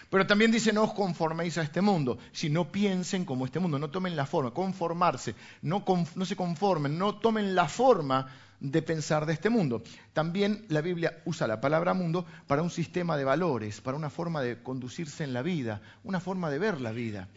[0.09, 3.89] Pero también dice, no os conforméis a este mundo, sino piensen como este mundo, no
[3.89, 8.27] tomen la forma, conformarse, no, no se conformen, no tomen la forma
[8.59, 9.83] de pensar de este mundo.
[10.11, 14.41] También la Biblia usa la palabra mundo para un sistema de valores, para una forma
[14.41, 17.29] de conducirse en la vida, una forma de ver la vida.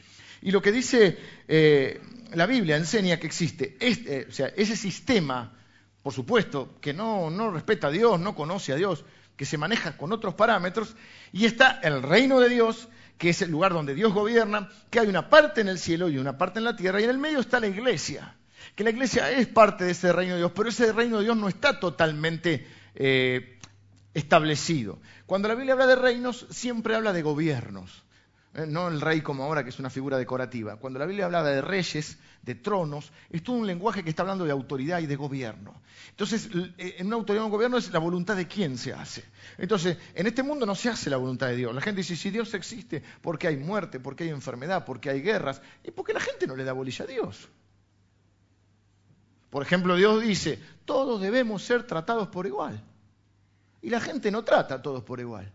[0.44, 2.00] Y lo que dice eh,
[2.34, 5.52] la Biblia enseña que existe este, o sea, ese sistema,
[6.02, 9.04] por supuesto, que no, no respeta a Dios, no conoce a Dios,
[9.36, 10.94] que se maneja con otros parámetros,
[11.32, 15.08] y está el reino de Dios, que es el lugar donde Dios gobierna, que hay
[15.08, 17.40] una parte en el cielo y una parte en la tierra, y en el medio
[17.40, 18.36] está la iglesia
[18.74, 21.36] que la iglesia es parte de ese reino de Dios, pero ese reino de Dios
[21.36, 23.58] no está totalmente eh,
[24.14, 25.00] establecido.
[25.26, 28.04] Cuando la Biblia habla de reinos, siempre habla de gobiernos.
[28.54, 30.76] Eh, no el rey como ahora, que es una figura decorativa.
[30.76, 34.44] Cuando la Biblia habla de reyes, de tronos, es todo un lenguaje que está hablando
[34.44, 35.82] de autoridad y de gobierno.
[36.10, 39.24] Entonces, eh, en una autoridad o un gobierno es la voluntad de quién se hace.
[39.58, 41.74] Entonces, en este mundo no se hace la voluntad de Dios.
[41.74, 43.98] La gente dice, si Dios existe, ¿por qué hay muerte?
[43.98, 44.84] ¿Por qué hay enfermedad?
[44.84, 45.60] ¿Por qué hay guerras?
[45.82, 47.48] Y porque la gente no le da bolilla a Dios.
[49.50, 52.80] Por ejemplo, Dios dice, todos debemos ser tratados por igual.
[53.82, 55.50] Y la gente no trata a todos por igual.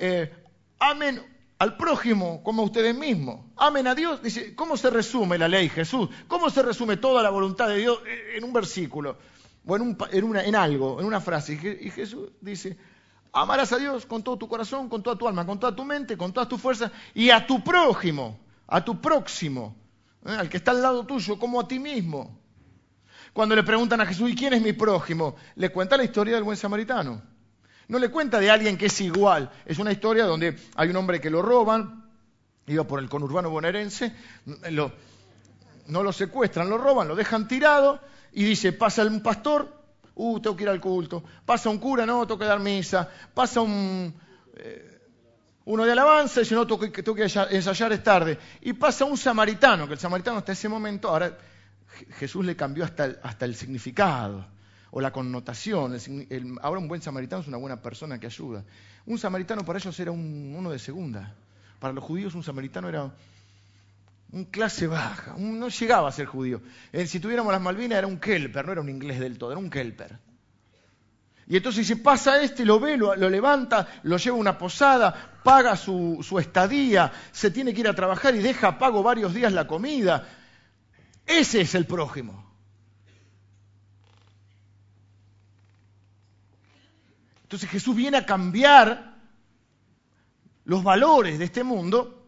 [0.00, 0.32] Eh,
[0.80, 1.33] amen
[1.64, 3.40] al prójimo como a ustedes mismos.
[3.56, 4.22] Amen a Dios.
[4.22, 6.10] Dice, ¿cómo se resume la ley, Jesús?
[6.28, 8.00] ¿Cómo se resume toda la voluntad de Dios
[8.36, 9.16] en un versículo?
[9.66, 11.54] O en, en algo, en una frase.
[11.80, 12.76] Y Jesús dice,
[13.32, 16.18] amarás a Dios con todo tu corazón, con toda tu alma, con toda tu mente,
[16.18, 19.74] con todas tus fuerzas, y a tu prójimo, a tu próximo,
[20.26, 20.32] ¿eh?
[20.32, 22.38] al que está al lado tuyo, como a ti mismo.
[23.32, 25.36] Cuando le preguntan a Jesús, ¿y quién es mi prójimo?
[25.56, 27.22] Le cuenta la historia del buen samaritano.
[27.88, 29.50] No le cuenta de alguien que es igual.
[29.66, 32.04] Es una historia donde hay un hombre que lo roban,
[32.66, 34.14] iba por el conurbano bonaerense,
[35.86, 38.00] no lo secuestran, lo roban, lo dejan tirado
[38.32, 39.68] y dice, pasa un pastor,
[40.14, 41.22] uh, tengo que ir al culto.
[41.44, 43.08] Pasa un cura, no, tengo que dar misa.
[43.32, 44.14] Pasa un...
[44.56, 44.90] Eh,
[45.66, 48.38] uno de alabanza y no, tengo que, ensayar, es tarde.
[48.60, 51.38] Y pasa un samaritano, que el samaritano hasta ese momento, ahora
[52.18, 54.53] Jesús le cambió hasta el significado
[54.96, 55.96] o la connotación.
[56.62, 58.62] ahora un buen samaritano es una buena persona que ayuda.
[59.06, 61.34] Un samaritano para ellos era uno de segunda.
[61.80, 63.12] Para los judíos un samaritano era
[64.30, 66.62] un clase baja, no llegaba a ser judío.
[66.92, 69.58] Eh, si tuviéramos las Malvinas era un kelper, no era un inglés del todo, era
[69.58, 70.16] un kelper.
[71.48, 75.76] Y entonces si pasa este, lo ve, lo, levanta, lo lleva a una posada, paga
[75.76, 79.66] su, su estadía, se tiene que ir a trabajar y deja pago varios días la
[79.66, 80.24] comida
[81.26, 82.43] ese es el prójimo.
[87.44, 89.14] Entonces Jesús viene a cambiar
[90.64, 92.26] los valores de este mundo,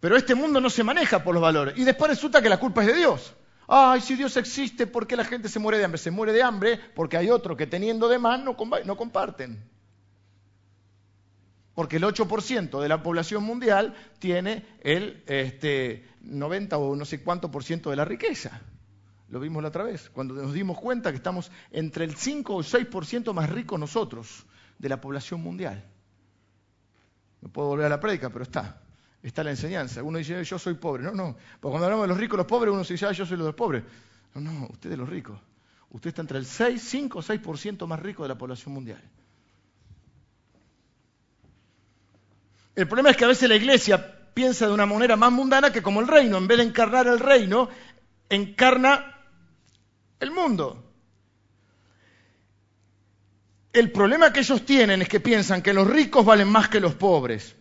[0.00, 1.78] pero este mundo no se maneja por los valores.
[1.78, 3.34] Y después resulta que la culpa es de Dios.
[3.68, 5.98] Ay, si Dios existe, ¿por qué la gente se muere de hambre?
[5.98, 9.68] Se muere de hambre porque hay otro que teniendo de más no, no comparten.
[11.74, 17.50] Porque el 8% de la población mundial tiene el este, 90 o no sé cuánto
[17.50, 18.60] por ciento de la riqueza.
[19.28, 22.62] Lo vimos la otra vez, cuando nos dimos cuenta que estamos entre el 5 o
[22.62, 24.46] 6% más ricos nosotros
[24.78, 25.84] de la población mundial.
[27.40, 28.80] No puedo volver a la prédica, pero está.
[29.22, 30.02] Está la enseñanza.
[30.02, 31.02] Uno dice, yo soy pobre.
[31.02, 31.36] No, no.
[31.60, 33.54] Porque cuando hablamos de los ricos y los pobres, uno dice, ah, yo soy los
[33.54, 33.82] pobres.
[34.34, 35.38] No, no, usted es los ricos.
[35.90, 39.02] Usted está entre el 6, 5 o 6% más rico de la población mundial.
[42.76, 45.82] El problema es que a veces la iglesia piensa de una manera más mundana que
[45.82, 46.36] como el reino.
[46.36, 47.70] En vez de encarnar el reino,
[48.28, 49.15] encarna
[50.20, 50.82] el mundo.
[53.72, 56.94] El problema que ellos tienen es que piensan que los ricos valen más que los
[56.94, 57.54] pobres.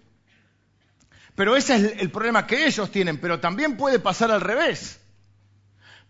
[1.35, 5.01] Pero ese es el problema que ellos tienen, pero también puede pasar al revés.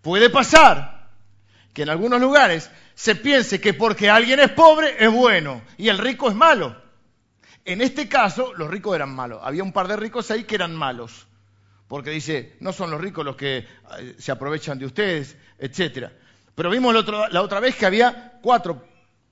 [0.02, 1.10] Puede pasar
[1.74, 5.98] que en algunos lugares se piense que porque alguien es pobre es bueno y el
[5.98, 6.80] rico es malo.
[7.66, 9.42] En este caso, los ricos eran malos.
[9.44, 11.26] Había un par de ricos ahí que eran malos.
[11.88, 13.58] Porque dice, no son los ricos los que
[14.00, 16.12] eh, se aprovechan de ustedes, etc.
[16.56, 16.94] Pero vimos
[17.32, 18.82] la otra, vez que había cuatro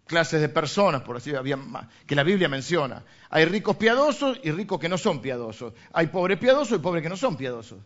[0.06, 3.04] clases de personas, por así había más, que la Biblia menciona.
[3.30, 5.74] Hay ricos piadosos y ricos que no son piadosos.
[5.94, 7.80] Hay pobres piadosos y pobres que no son piadosos.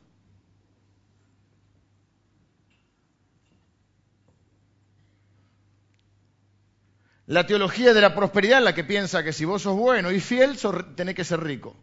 [7.27, 10.19] La teología de la prosperidad es la que piensa que si vos sos bueno y
[10.19, 11.75] fiel, sos, tenés que ser rico.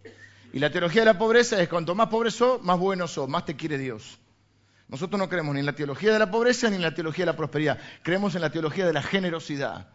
[0.54, 3.44] Y la teología de la pobreza es cuanto más pobre sos, más bueno sos, más
[3.44, 4.18] te quiere Dios.
[4.88, 7.32] Nosotros no creemos ni en la teología de la pobreza ni en la teología de
[7.32, 7.78] la prosperidad.
[8.02, 9.88] Creemos en la teología de la generosidad.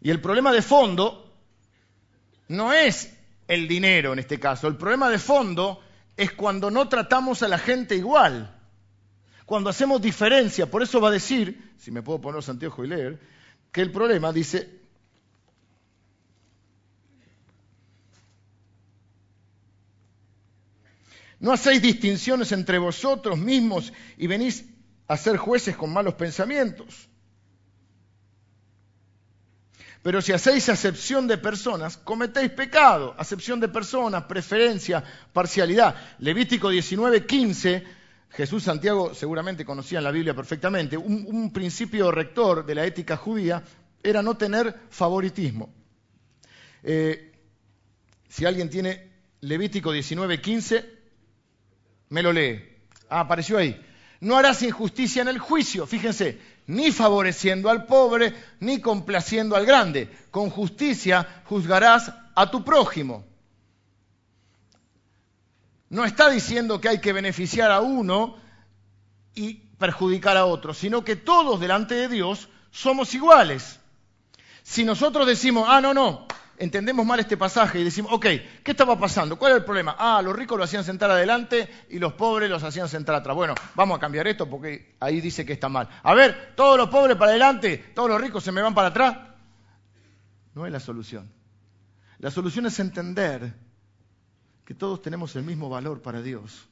[0.00, 1.32] Y el problema de fondo
[2.48, 3.16] no es
[3.48, 4.68] el dinero en este caso.
[4.68, 5.80] El problema de fondo
[6.16, 8.54] es cuando no tratamos a la gente igual.
[9.46, 10.66] Cuando hacemos diferencia.
[10.66, 13.20] Por eso va a decir, si me puedo poner los anteojos y leer,
[13.72, 14.83] que el problema dice,
[21.40, 24.64] No hacéis distinciones entre vosotros mismos y venís
[25.08, 27.08] a ser jueces con malos pensamientos.
[30.04, 33.14] Pero si hacéis acepción de personas, cometéis pecado.
[33.16, 35.96] Acepción de personas, preferencia, parcialidad.
[36.18, 37.84] Levítico 19, 15.
[38.28, 40.98] Jesús Santiago seguramente conocía la Biblia perfectamente.
[40.98, 43.62] Un, principio rector de la ética judía
[44.02, 45.72] era no tener favoritismo.
[46.82, 47.32] Eh,
[48.28, 50.93] si alguien tiene Levítico 19, 15,
[52.14, 52.62] me lo lee.
[53.10, 53.84] Ah, apareció ahí.
[54.20, 60.08] No harás injusticia en el juicio, fíjense, ni favoreciendo al pobre, ni complaciendo al grande.
[60.30, 63.24] Con justicia juzgarás a tu prójimo.
[65.88, 68.36] No está diciendo que hay que beneficiar a uno
[69.34, 73.80] y perjudicar a otro, sino que todos delante de Dios somos iguales.
[74.62, 78.26] Si nosotros decimos, ah, no, no, entendemos mal este pasaje y decimos, ok,
[78.62, 79.38] ¿qué estaba pasando?
[79.38, 79.96] ¿Cuál es el problema?
[79.98, 83.36] Ah, los ricos lo hacían sentar adelante y los pobres los hacían sentar atrás.
[83.36, 85.88] Bueno, vamos a cambiar esto porque ahí dice que está mal.
[86.02, 89.16] A ver, todos los pobres para adelante, todos los ricos se me van para atrás.
[90.54, 91.30] No es la solución.
[92.18, 93.54] La solución es entender
[94.64, 96.68] que todos tenemos el mismo valor para Dios.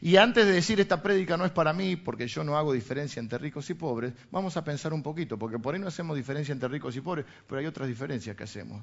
[0.00, 3.20] Y antes de decir esta prédica no es para mí, porque yo no hago diferencia
[3.20, 6.52] entre ricos y pobres, vamos a pensar un poquito, porque por ahí no hacemos diferencia
[6.52, 8.82] entre ricos y pobres, pero hay otras diferencias que hacemos.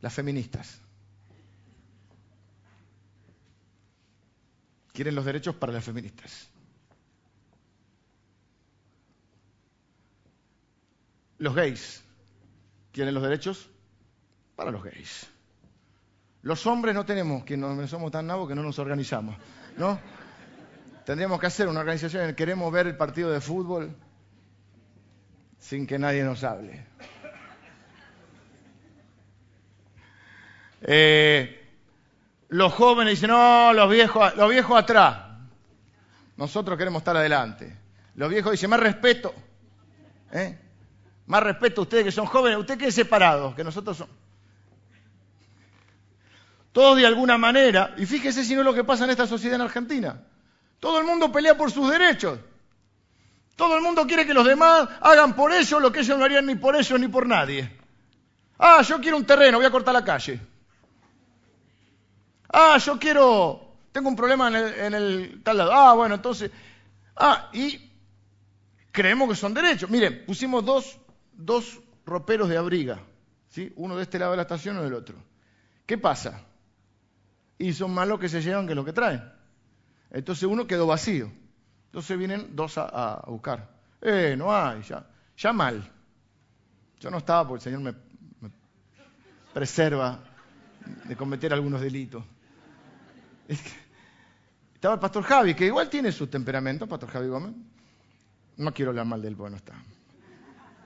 [0.00, 0.80] Las feministas.
[4.92, 6.48] Quieren los derechos para las feministas.
[11.38, 12.02] Los gays.
[12.92, 13.70] ¿Quieren los derechos?
[14.56, 15.28] Para los gays.
[16.42, 19.36] Los hombres no tenemos, que no somos tan nabos que no nos organizamos,
[19.76, 20.00] ¿no?
[21.04, 23.94] Tendríamos que hacer una organización en la que queremos ver el partido de fútbol
[25.58, 26.86] sin que nadie nos hable.
[30.82, 31.66] Eh,
[32.48, 35.18] los jóvenes dicen, no, los viejos, los viejos atrás.
[36.36, 37.76] Nosotros queremos estar adelante.
[38.14, 39.34] Los viejos dicen, más respeto.
[40.32, 40.58] ¿eh?
[41.26, 42.58] Más respeto a ustedes que son jóvenes.
[42.58, 44.14] Ustedes queden separados, que nosotros somos.
[46.72, 49.56] Todos de alguna manera, y fíjese si no es lo que pasa en esta sociedad
[49.56, 50.22] en Argentina.
[50.78, 52.38] Todo el mundo pelea por sus derechos.
[53.56, 56.46] Todo el mundo quiere que los demás hagan por ellos lo que ellos no harían
[56.46, 57.68] ni por ellos ni por nadie.
[58.58, 60.38] Ah, yo quiero un terreno, voy a cortar la calle.
[62.48, 65.72] Ah, yo quiero, tengo un problema en el, tal lado.
[65.72, 66.50] Ah, bueno, entonces,
[67.16, 67.90] ah, y
[68.90, 69.90] creemos que son derechos.
[69.90, 70.98] Miren, pusimos dos,
[71.32, 73.00] dos roperos de abriga,
[73.48, 73.72] ¿sí?
[73.76, 75.16] uno de este lado de la estación uno del otro.
[75.84, 76.42] ¿Qué pasa?
[77.58, 79.22] Y son más los que se llevan que los que traen.
[80.10, 81.30] Entonces uno quedó vacío.
[81.86, 83.68] Entonces vienen dos a, buscar.
[84.00, 85.06] Eh, no hay, ya,
[85.36, 85.90] ya mal.
[87.00, 88.50] Yo no estaba porque el Señor me
[89.52, 90.20] preserva
[91.04, 92.22] de cometer algunos delitos.
[94.74, 97.52] Estaba el pastor Javi, que igual tiene su temperamento, pastor Javi Gómez.
[98.58, 99.74] No quiero hablar mal de él, porque no está.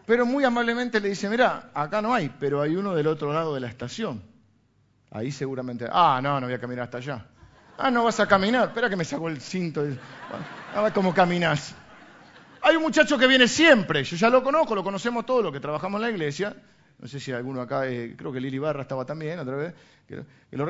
[0.06, 3.54] Pero muy amablemente le dice, mira, acá no hay, pero hay uno del otro lado
[3.54, 4.22] de la estación.
[5.10, 7.26] Ahí seguramente, ah, no, no voy a caminar hasta allá.
[7.78, 9.84] Ah, no vas a caminar, espera que me saco el cinto.
[10.74, 11.74] A ver cómo caminas.
[12.62, 15.60] Hay un muchacho que viene siempre, yo ya lo conozco, lo conocemos todos los que
[15.60, 16.56] trabajamos en la iglesia.
[16.98, 19.74] No sé si alguno acá, eh, creo que Lili Barra estaba también otra vez,
[20.06, 20.66] que, lo,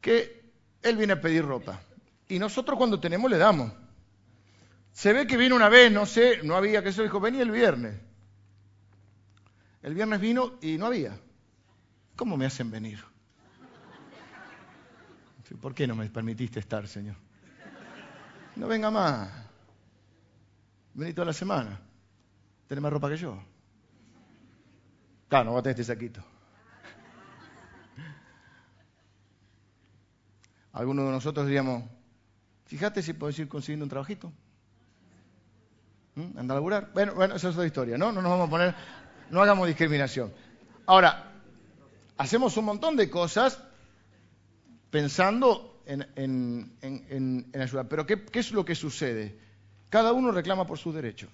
[0.00, 0.39] que
[0.82, 1.80] él viene a pedir ropa.
[2.28, 3.72] Y nosotros cuando tenemos le damos.
[4.92, 7.50] Se ve que vino una vez, no sé, no había, que eso dijo, venía el
[7.50, 7.98] viernes.
[9.82, 11.18] El viernes vino y no había.
[12.16, 13.02] ¿Cómo me hacen venir?
[15.60, 17.16] ¿Por qué no me permitiste estar, Señor?
[18.56, 19.30] No venga más.
[20.94, 21.80] Vení toda la semana.
[22.68, 23.42] Tenés más ropa que yo.
[25.28, 26.22] Claro, no voy a tener este saquito.
[30.72, 31.84] Algunos de nosotros diríamos,
[32.66, 34.32] fíjate si puedes ir consiguiendo un trabajito.
[36.14, 36.38] ¿Mm?
[36.38, 36.90] Anda a laburar.
[36.92, 38.12] Bueno, bueno, esa es otra historia, ¿no?
[38.12, 38.74] No nos vamos a poner,
[39.30, 40.32] no hagamos discriminación.
[40.86, 41.32] Ahora,
[42.16, 43.60] hacemos un montón de cosas
[44.90, 47.88] pensando en, ayudar.
[47.88, 49.38] Pero ¿qué, ¿qué es lo que sucede?
[49.88, 51.28] Cada uno reclama por su derecho.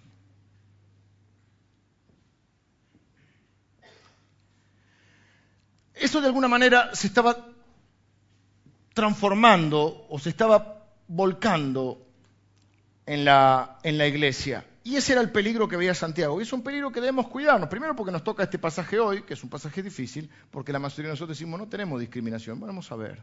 [5.95, 7.56] Eso de alguna manera se estaba
[8.97, 12.01] transformando o se estaba volcando
[13.05, 14.65] en la, en la iglesia.
[14.85, 16.41] Y ese era el peligro que veía Santiago.
[16.41, 17.69] Y es un peligro que debemos cuidarnos.
[17.69, 21.09] Primero porque nos toca este pasaje hoy, que es un pasaje difícil, porque la mayoría
[21.09, 22.59] de nosotros decimos no tenemos discriminación.
[22.59, 23.23] Vamos a ver.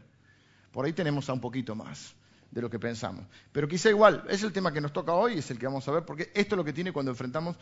[0.70, 2.14] Por ahí tenemos a un poquito más
[2.52, 3.26] de lo que pensamos.
[3.50, 5.90] Pero quizá igual, es el tema que nos toca hoy, es el que vamos a
[5.90, 7.56] ver, porque esto es lo que tiene cuando enfrentamos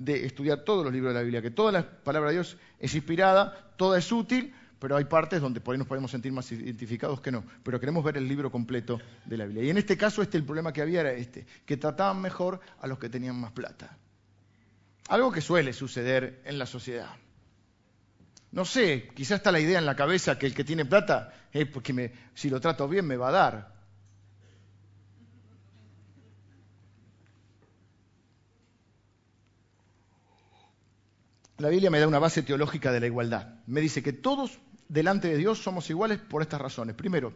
[0.00, 2.92] de estudiar todos los libros de la Biblia, que toda la palabra de Dios es
[2.96, 4.52] inspirada, toda es útil,
[4.82, 7.44] pero hay partes donde por ahí nos podemos sentir más identificados que no.
[7.62, 9.62] Pero queremos ver el libro completo de la Biblia.
[9.62, 12.88] Y en este caso, este el problema que había era este, que trataban mejor a
[12.88, 13.96] los que tenían más plata.
[15.06, 17.10] Algo que suele suceder en la sociedad.
[18.50, 21.68] No sé, quizás está la idea en la cabeza que el que tiene plata, es
[21.68, 23.72] porque si lo trato bien me va a dar.
[31.58, 33.60] La Biblia me da una base teológica de la igualdad.
[33.68, 34.58] Me dice que todos
[34.92, 36.94] delante de Dios somos iguales por estas razones.
[36.94, 37.32] Primero,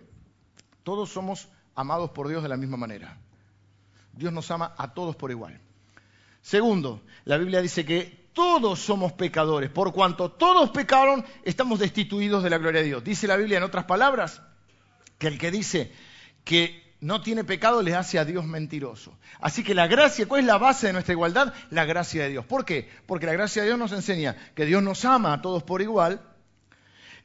[0.82, 3.18] todos somos amados por Dios de la misma manera.
[4.12, 5.58] Dios nos ama a todos por igual.
[6.42, 9.70] Segundo, la Biblia dice que todos somos pecadores.
[9.70, 13.02] Por cuanto todos pecaron, estamos destituidos de la gloria de Dios.
[13.02, 14.42] Dice la Biblia en otras palabras
[15.16, 15.90] que el que dice
[16.44, 19.16] que no tiene pecado le hace a Dios mentiroso.
[19.40, 21.54] Así que la gracia, ¿cuál es la base de nuestra igualdad?
[21.70, 22.44] La gracia de Dios.
[22.44, 22.90] ¿Por qué?
[23.06, 26.35] Porque la gracia de Dios nos enseña que Dios nos ama a todos por igual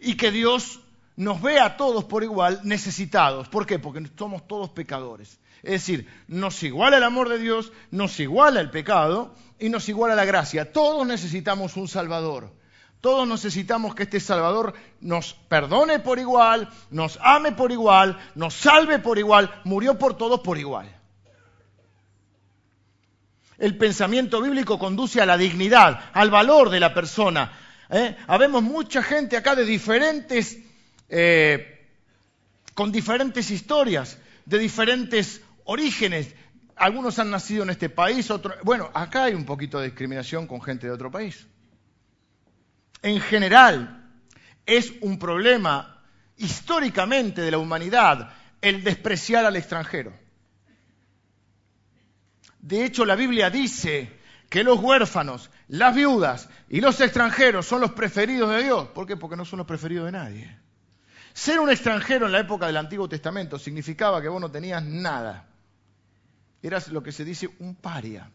[0.02, 0.80] y que Dios
[1.16, 3.48] nos ve a todos por igual necesitados.
[3.48, 3.80] ¿Por qué?
[3.80, 5.40] Porque somos todos pecadores.
[5.62, 10.16] Es decir, nos iguala el amor de Dios, nos iguala el pecado y nos iguala
[10.16, 10.74] la gracia.
[10.74, 12.52] Todos necesitamos un Salvador.
[13.00, 19.00] Todos necesitamos que este Salvador nos perdone por igual, nos ame por igual, nos salve
[19.00, 20.96] por igual, murió por todos por igual.
[23.58, 27.52] El pensamiento bíblico conduce a la dignidad, al valor de la persona.
[27.92, 28.16] ¿Eh?
[28.28, 30.58] Habemos mucha gente acá de diferentes,
[31.10, 31.90] eh,
[32.74, 36.34] con diferentes historias, de diferentes orígenes.
[36.76, 38.56] Algunos han nacido en este país, otros...
[38.64, 41.46] Bueno, acá hay un poquito de discriminación con gente de otro país.
[43.04, 44.10] En general,
[44.66, 46.02] es un problema
[46.38, 50.14] históricamente de la humanidad el despreciar al extranjero.
[52.60, 54.21] De hecho, la Biblia dice
[54.52, 58.90] que los huérfanos, las viudas y los extranjeros son los preferidos de Dios.
[58.90, 59.16] ¿Por qué?
[59.16, 60.60] Porque no son los preferidos de nadie.
[61.32, 65.48] Ser un extranjero en la época del Antiguo Testamento significaba que vos no tenías nada
[66.62, 68.30] eras lo que se dice un paria.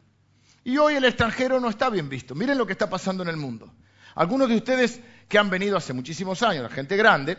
[0.65, 2.35] Y hoy el extranjero no está bien visto.
[2.35, 3.71] Miren lo que está pasando en el mundo.
[4.15, 4.99] Algunos de ustedes
[5.29, 7.37] que han venido hace muchísimos años, la gente grande,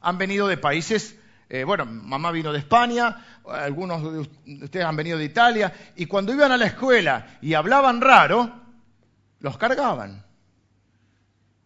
[0.00, 1.18] han venido de países,
[1.48, 6.32] eh, bueno, mamá vino de España, algunos de ustedes han venido de Italia, y cuando
[6.32, 8.52] iban a la escuela y hablaban raro,
[9.38, 10.24] los cargaban.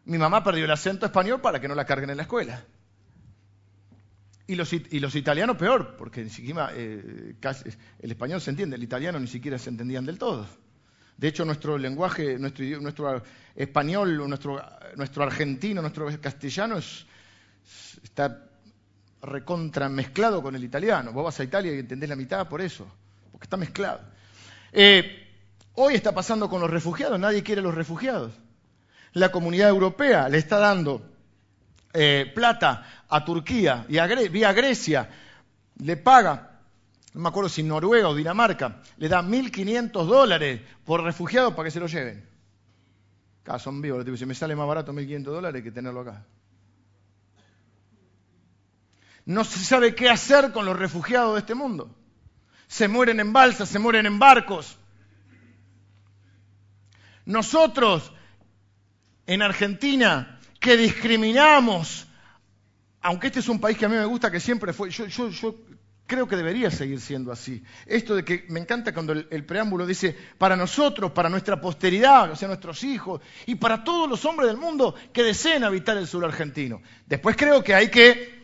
[0.04, 2.62] Mi mamá perdió el acento español para que no la carguen en la escuela.
[4.46, 4.72] Y los,
[5.14, 7.36] italianos peor, porque ni siquiera eh,
[8.00, 10.46] el español se entiende, el italiano ni siquiera se entendían del todo.
[11.16, 13.22] De hecho, nuestro lenguaje, nuestro,
[13.54, 18.49] español, nuestro argentino, nuestro castellano está
[19.22, 21.12] recontra mezclado con el italiano.
[21.12, 22.86] Vos vas a Italia y entendés la mitad por eso,
[23.30, 24.00] porque está mezclado.
[24.72, 25.28] Eh,
[25.74, 28.32] hoy está pasando con los refugiados, nadie quiere los refugiados.
[29.12, 31.02] La comunidad europea le está dando
[31.92, 35.10] eh, plata a Turquía y a vía Grecia,
[35.78, 36.60] le paga,
[37.14, 41.70] no me acuerdo si Noruega o Dinamarca, le da 1.500 dólares por refugiado para que
[41.72, 42.24] se lo lleven.
[43.42, 46.24] Acá son vivos, si me sale más barato 1.500 dólares que tenerlo acá.
[49.30, 51.94] No se sabe qué hacer con los refugiados de este mundo.
[52.66, 54.76] Se mueren en balsas, se mueren en barcos.
[57.26, 58.12] Nosotros,
[59.28, 62.08] en Argentina, que discriminamos,
[63.02, 65.06] aunque este es un país que a mí me gusta, que siempre fue, yo,
[66.08, 67.62] creo que debería seguir siendo así.
[67.86, 72.34] Esto de que me encanta cuando el, preámbulo dice, para nosotros, para nuestra posteridad, o
[72.34, 76.24] sea, nuestros hijos, y para todos los hombres del mundo que deseen habitar el sur
[76.24, 76.82] argentino.
[77.06, 78.39] Después creo que hay que,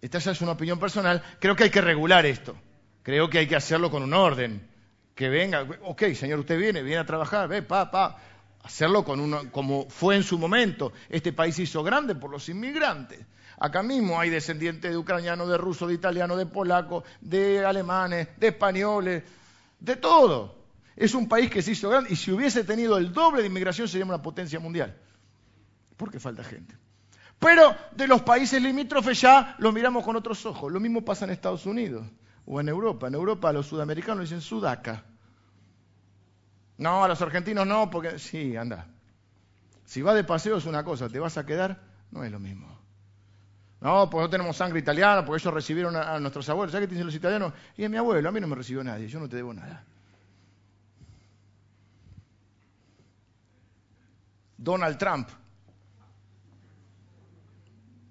[0.00, 2.56] esta ya es una opinión personal, creo que hay que regular esto.
[3.02, 4.68] Creo que hay que hacerlo con un orden.
[5.14, 8.18] Que venga, ok, señor, usted viene, viene a trabajar, ve, pa, pa,
[8.62, 10.92] hacerlo con uno, como fue en su momento.
[11.08, 13.18] Este país hizo grande por los inmigrantes.
[13.58, 18.48] Acá mismo hay descendientes de ucranianos, de rusos, de italianos, de polacos, de alemanes, de
[18.48, 19.24] españoles,
[19.80, 20.56] de todo.
[20.94, 23.88] Es un país que se hizo grande y si hubiese tenido el doble de inmigración
[23.88, 24.96] sería una potencia mundial.
[25.96, 26.76] ¿Por qué falta gente?
[27.38, 30.72] Pero de los países limítrofes ya los miramos con otros ojos.
[30.72, 32.04] Lo mismo pasa en Estados Unidos
[32.46, 33.06] o en Europa.
[33.06, 35.04] En Europa los sudamericanos dicen sudaca.
[36.78, 38.86] No, a los argentinos no, porque sí, anda.
[39.84, 41.80] Si vas de paseo es una cosa, te vas a quedar,
[42.10, 42.78] no es lo mismo.
[43.80, 46.72] No, porque no tenemos sangre italiana, porque ellos recibieron a, nuestros abuelos.
[46.72, 47.52] ¿Sabes qué dicen los italianos?
[47.76, 49.84] Y es mi abuelo, a mí no me recibió nadie, yo no te debo nada.
[54.56, 55.28] Donald Trump.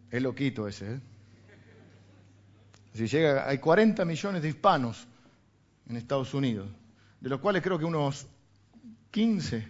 [0.10, 1.00] Es loquito ese, ¿eh?
[2.94, 5.08] Si llega, hay 40 millones de hispanos
[5.88, 6.68] en Estados Unidos,
[7.22, 8.26] de los cuales creo que unos
[9.12, 9.68] 15,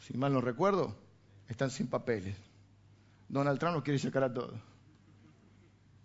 [0.00, 0.94] si mal no recuerdo,
[1.48, 2.36] están sin papeles.
[3.28, 4.60] Donald Trump nos quiere sacar a todos.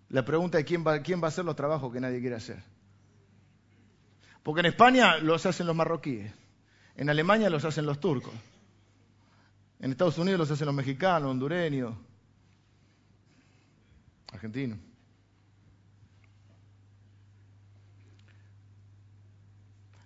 [0.08, 2.64] La pregunta es quién va, quién va a hacer los trabajos que nadie quiere hacer.
[4.44, 6.32] Porque en España los hacen los marroquíes,
[6.96, 8.34] en Alemania los hacen los turcos,
[9.82, 11.94] en Estados Unidos los hacen los mexicanos, hondureños,
[14.32, 14.80] argentinos.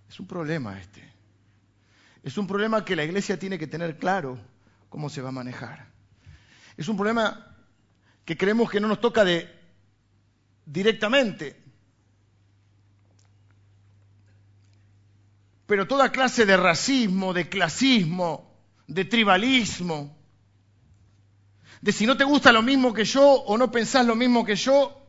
[0.09, 1.01] Es un problema este.
[2.23, 4.37] Es un problema que la iglesia tiene que tener claro
[4.89, 5.87] cómo se va a manejar.
[6.77, 7.55] Es un problema
[8.25, 9.49] que creemos que no nos toca de
[10.65, 11.59] directamente.
[15.65, 18.53] Pero toda clase de racismo, de clasismo,
[18.87, 20.20] de tribalismo,
[21.81, 24.55] de si no te gusta lo mismo que yo o no pensás lo mismo que
[24.55, 25.01] yo,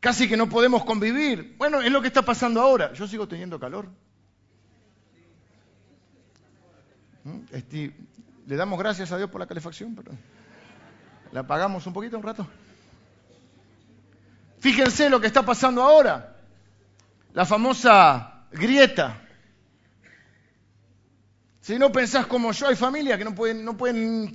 [0.00, 1.54] casi que no podemos convivir.
[1.58, 2.92] Bueno, es lo que está pasando ahora.
[2.94, 3.88] Yo sigo teniendo calor.
[7.24, 7.40] ¿Mm?
[8.46, 10.12] Le damos gracias a Dios por la calefacción, pero
[11.32, 12.46] la apagamos un poquito, un rato.
[14.60, 16.36] Fíjense lo que está pasando ahora.
[17.34, 19.20] La famosa grieta.
[21.60, 24.32] Si no pensás como yo, hay familias que no pueden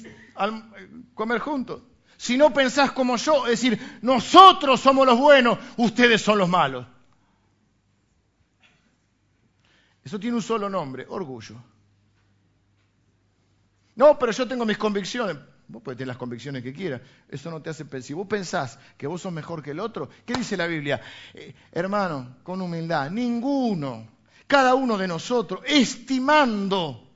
[1.14, 1.82] comer juntos.
[2.18, 6.86] Si no pensás como yo, es decir, nosotros somos los buenos, ustedes son los malos.
[10.04, 11.56] Eso tiene un solo nombre, orgullo.
[13.96, 15.38] No, pero yo tengo mis convicciones.
[15.68, 17.02] Vos podés tener las convicciones que quieras.
[17.30, 18.08] Eso no te hace pensar.
[18.08, 21.02] Si vos pensás que vos sos mejor que el otro, ¿qué dice la Biblia?
[21.34, 24.08] Eh, hermano, con humildad, ninguno,
[24.48, 27.11] cada uno de nosotros, estimando.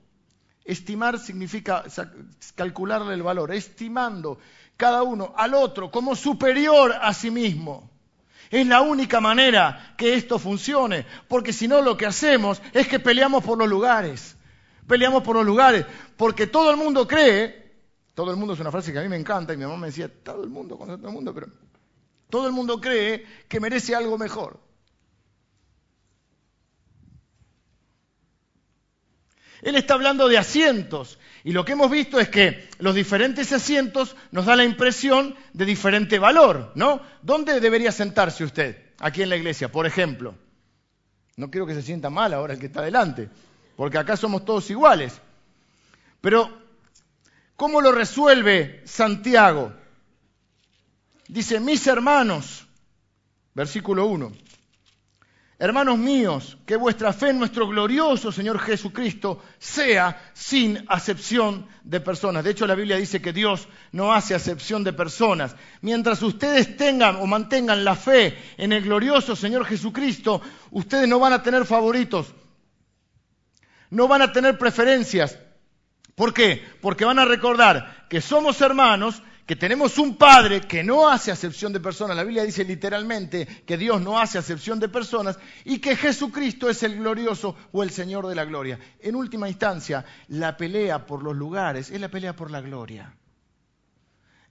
[0.65, 1.83] Estimar significa
[2.55, 4.39] calcularle el valor, estimando
[4.75, 7.91] cada uno al otro como superior a sí mismo.
[8.49, 12.99] Es la única manera que esto funcione, porque si no lo que hacemos es que
[12.99, 14.35] peleamos por los lugares.
[14.87, 15.85] Peleamos por los lugares,
[16.17, 17.73] porque todo el mundo cree,
[18.15, 19.87] todo el mundo es una frase que a mí me encanta y mi mamá me
[19.87, 21.47] decía, todo el mundo, con todo el mundo, pero
[22.29, 24.59] todo el mundo cree que merece algo mejor.
[29.65, 34.15] Él está hablando de asientos y lo que hemos visto es que los diferentes asientos
[34.29, 37.01] nos dan la impresión de diferente valor, ¿no?
[37.23, 40.35] ¿Dónde debería sentarse usted aquí en la iglesia, por ejemplo?
[41.35, 43.27] No quiero que se sienta mal ahora el que está delante,
[43.75, 45.19] porque acá somos todos iguales.
[46.21, 46.61] Pero,
[47.55, 49.73] ¿cómo lo resuelve Santiago?
[51.27, 52.67] Dice, mis hermanos,
[53.55, 54.31] versículo 1,
[55.57, 62.43] Hermanos míos, que vuestra fe en nuestro glorioso Señor Jesucristo sea sin acepción de personas.
[62.43, 65.55] De hecho, la Biblia dice que Dios no hace acepción de personas.
[65.79, 70.41] Mientras ustedes tengan o mantengan la fe en el glorioso Señor Jesucristo,
[70.71, 72.35] ustedes no van a tener favoritos,
[73.91, 75.39] no van a tener preferencias.
[76.15, 76.65] ¿Por qué?
[76.81, 81.71] Porque van a recordar que somos hermanos que tenemos un Padre que no hace acepción
[81.71, 85.95] de personas, la Biblia dice literalmente que Dios no hace acepción de personas y que
[85.95, 88.79] Jesucristo es el glorioso o el Señor de la gloria.
[88.99, 93.13] En última instancia, la pelea por los lugares es la pelea por la gloria.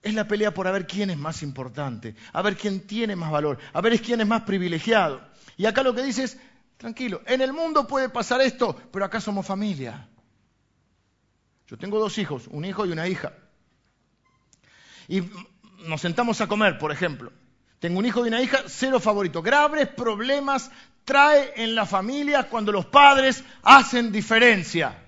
[0.01, 3.31] Es la pelea por a ver quién es más importante, a ver quién tiene más
[3.31, 5.19] valor, a ver quién es más privilegiado.
[5.57, 6.37] Y acá lo que dice es,
[6.77, 10.07] tranquilo, en el mundo puede pasar esto, pero acá somos familia.
[11.67, 13.33] Yo tengo dos hijos, un hijo y una hija
[15.07, 15.21] y
[15.85, 17.31] nos sentamos a comer, por ejemplo.
[17.79, 19.41] Tengo un hijo y una hija, cero favorito.
[19.41, 20.71] Graves problemas
[21.03, 25.03] trae en la familia cuando los padres hacen diferencia.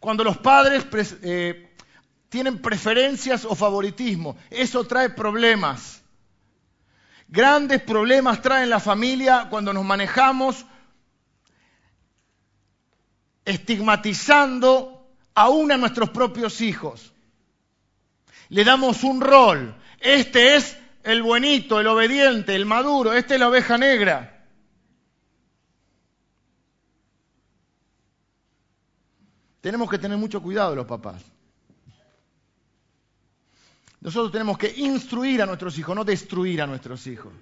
[0.00, 0.86] Cuando los padres
[1.22, 1.74] eh,
[2.28, 4.36] tienen preferencias o favoritismo.
[4.50, 6.02] Eso trae problemas.
[7.28, 10.64] Grandes problemas trae en la familia cuando nos manejamos
[13.44, 17.13] estigmatizando aún a nuestros propios hijos
[18.54, 19.74] le damos un rol.
[19.98, 24.46] Este es el buenito, el obediente, el maduro, esta es la oveja negra.
[29.60, 31.20] Tenemos que tener mucho cuidado los papás.
[34.00, 37.32] Nosotros tenemos que instruir a nuestros hijos, no destruir a nuestros hijos.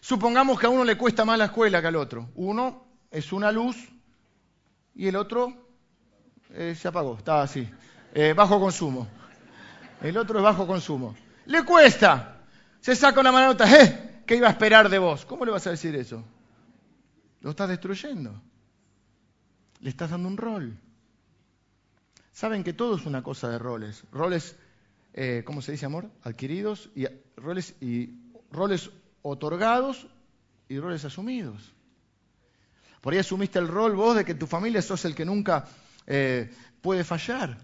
[0.00, 2.30] Supongamos que a uno le cuesta más la escuela que al otro.
[2.36, 3.76] Uno es una luz
[4.94, 5.61] y el otro
[6.54, 7.68] eh, se apagó, estaba así,
[8.14, 9.08] eh, bajo consumo.
[10.00, 11.14] El otro es bajo consumo.
[11.46, 12.42] Le cuesta,
[12.80, 14.22] se saca una manota, ¿eh?
[14.26, 15.24] ¿Qué iba a esperar de vos?
[15.24, 16.24] ¿Cómo le vas a decir eso?
[17.40, 18.40] Lo estás destruyendo.
[19.80, 20.78] Le estás dando un rol.
[22.32, 24.04] Saben que todo es una cosa de roles.
[24.12, 24.56] Roles,
[25.12, 26.08] eh, ¿cómo se dice amor?
[26.22, 28.10] Adquiridos y roles y
[28.50, 28.90] roles
[29.22, 30.06] otorgados
[30.68, 31.72] y roles asumidos.
[33.00, 35.66] Por ahí asumiste el rol vos de que tu familia sos el que nunca
[36.06, 37.58] eh, puede fallar,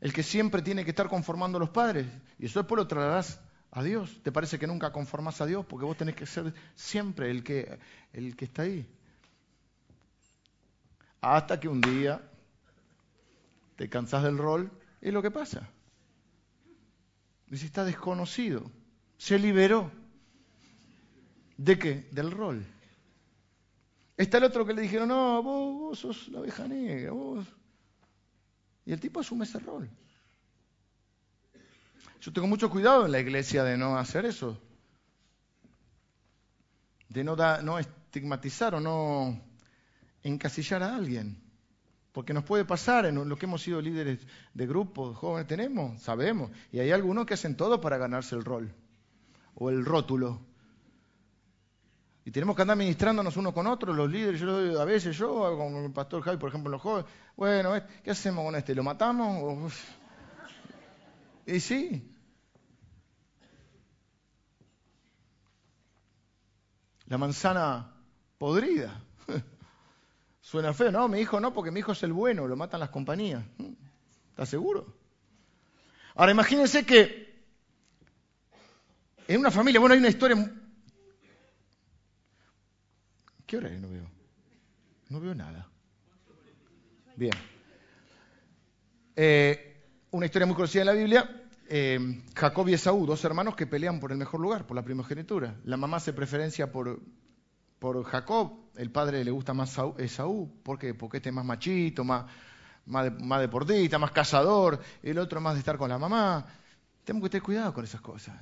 [0.00, 2.06] el que siempre tiene que estar conformando a los padres.
[2.38, 4.20] Y eso después lo traerás a Dios.
[4.22, 5.64] ¿Te parece que nunca conformás a Dios?
[5.66, 7.78] Porque vos tenés que ser siempre el que,
[8.12, 8.86] el que está ahí.
[11.20, 12.20] Hasta que un día
[13.76, 14.70] te cansás del rol
[15.00, 15.68] y lo que pasa.
[17.46, 18.70] Dice, está desconocido,
[19.16, 19.90] se liberó.
[21.56, 22.08] ¿De qué?
[22.10, 22.66] Del rol.
[24.16, 27.46] Está el otro que le dijeron, no, vos, vos sos la oveja negra, vos.
[28.86, 29.88] Y el tipo asume ese rol.
[32.20, 34.58] Yo tengo mucho cuidado en la iglesia de no hacer eso.
[37.08, 39.40] De no, no estigmatizar o no
[40.22, 41.42] encasillar a alguien.
[42.12, 44.20] Porque nos puede pasar en lo que hemos sido líderes
[44.54, 46.50] de grupos, jóvenes, tenemos, sabemos.
[46.70, 48.72] Y hay algunos que hacen todo para ganarse el rol
[49.54, 50.40] o el rótulo.
[52.26, 55.76] Y tenemos que andar ministrándonos uno con otro, los líderes, yo a veces yo, con
[55.76, 58.74] el pastor Javi, por ejemplo, los jóvenes, bueno, ¿qué hacemos con este?
[58.74, 59.74] ¿Lo matamos?
[61.44, 62.10] Y sí.
[67.06, 67.92] La manzana
[68.38, 69.02] podrida.
[70.40, 72.88] Suena feo, no, mi hijo no, porque mi hijo es el bueno, lo matan las
[72.88, 73.44] compañías.
[74.30, 74.94] ¿Estás seguro?
[76.14, 77.34] Ahora imagínense que
[79.28, 80.36] en una familia, bueno, hay una historia
[83.60, 84.10] No veo.
[85.10, 85.68] No veo nada.
[87.16, 87.32] Bien.
[89.16, 91.40] Eh, una historia muy conocida en la Biblia.
[91.68, 95.56] Eh, Jacob y Esaú, dos hermanos que pelean por el mejor lugar, por la primogenitura.
[95.64, 97.00] La mamá hace preferencia por,
[97.78, 100.60] por Jacob, el padre le gusta más Esaú.
[100.62, 100.94] ¿Por qué?
[100.94, 102.26] Porque este es más machito, más,
[102.86, 106.46] más, más deportista, más cazador, el otro más de estar con la mamá.
[107.04, 108.34] Tenemos que tener cuidado con esas cosas.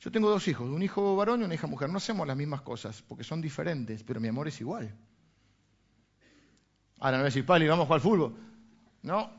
[0.00, 1.90] Yo tengo dos hijos, un hijo varón y una hija mujer.
[1.90, 4.94] No hacemos las mismas cosas porque son diferentes, pero mi amor es igual.
[7.00, 8.36] Ahora no voy a decir, Pali, vamos a jugar al fútbol.
[9.02, 9.30] No.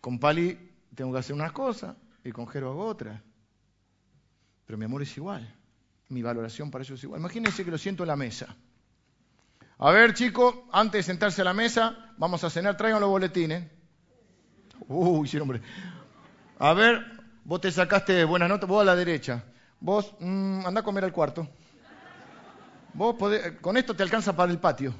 [0.00, 0.58] Con Pali
[0.94, 3.20] tengo que hacer unas cosas y con Jero hago otras.
[4.66, 5.54] Pero mi amor es igual.
[6.08, 7.20] Mi valoración para ellos es igual.
[7.20, 8.56] Imagínense que lo siento en la mesa.
[9.78, 13.64] A ver, chicos, antes de sentarse a la mesa, vamos a cenar, traigan los boletines.
[14.88, 15.62] Uy, sí, hombre.
[16.58, 19.42] A ver, Vos te sacaste buenas notas, vos a la derecha.
[19.80, 21.48] Vos, mmm, anda a comer al cuarto.
[22.92, 23.16] Vos
[23.60, 24.94] con esto te alcanza para el patio.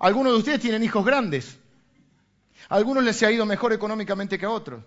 [0.00, 1.58] Algunos de ustedes tienen hijos grandes.
[2.68, 4.84] Algunos les ha ido mejor económicamente que a otros.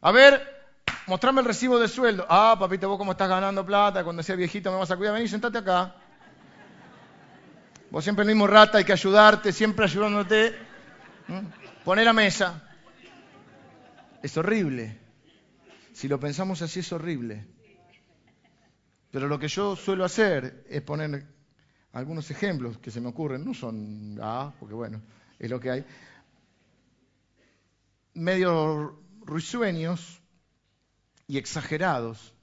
[0.00, 0.74] A ver,
[1.06, 2.26] mostrame el recibo de sueldo.
[2.28, 5.14] Ah, papito, vos cómo estás ganando plata, cuando sea viejito me vas a cuidar.
[5.14, 5.94] Vení, sentate acá.
[7.90, 10.58] Vos siempre el mismo rata, hay que ayudarte, siempre ayudándote.
[11.28, 11.84] ¿Mm?
[11.84, 12.65] Poné la mesa.
[14.26, 14.98] Es horrible.
[15.92, 17.46] Si lo pensamos así es horrible.
[19.12, 21.28] Pero lo que yo suelo hacer es poner
[21.92, 25.00] algunos ejemplos que se me ocurren, no son ah, porque bueno,
[25.38, 25.84] es lo que hay,
[28.14, 30.20] medio risueños
[31.28, 32.34] y exagerados,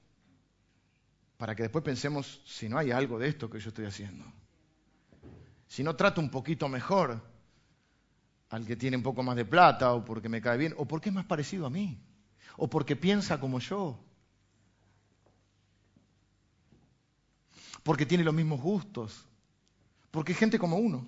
[1.36, 4.24] para que después pensemos si no hay algo de esto que yo estoy haciendo.
[5.68, 7.33] Si no trato un poquito mejor
[8.54, 11.08] al que tiene un poco más de plata, o porque me cae bien, o porque
[11.08, 11.98] es más parecido a mí,
[12.56, 13.98] o porque piensa como yo,
[17.82, 19.26] porque tiene los mismos gustos,
[20.12, 21.04] porque es gente como uno,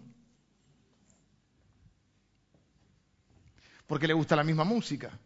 [3.86, 5.16] porque le gusta la misma música,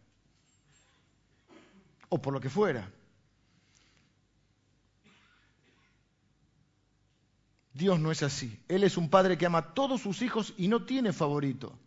[2.07, 2.87] o por lo que fuera.
[7.73, 8.61] Dios no es así.
[8.67, 11.79] Él es un padre que ama a todos sus hijos y no tiene favorito.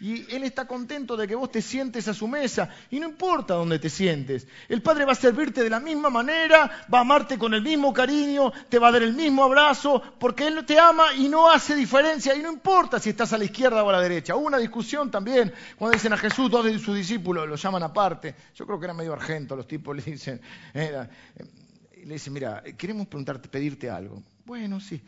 [0.00, 2.68] Y Él está contento de que vos te sientes a su mesa.
[2.90, 4.46] Y no importa dónde te sientes.
[4.68, 7.92] El Padre va a servirte de la misma manera, va a amarte con el mismo
[7.92, 11.74] cariño, te va a dar el mismo abrazo, porque Él te ama y no hace
[11.74, 12.34] diferencia.
[12.34, 14.36] Y no importa si estás a la izquierda o a la derecha.
[14.36, 18.34] Hubo una discusión también cuando dicen a Jesús, dos de sus discípulos lo llaman aparte.
[18.54, 20.40] Yo creo que era medio argento, los tipos le dicen.
[20.74, 24.22] le dice, mira, queremos preguntarte, pedirte algo.
[24.44, 25.00] Bueno, sí.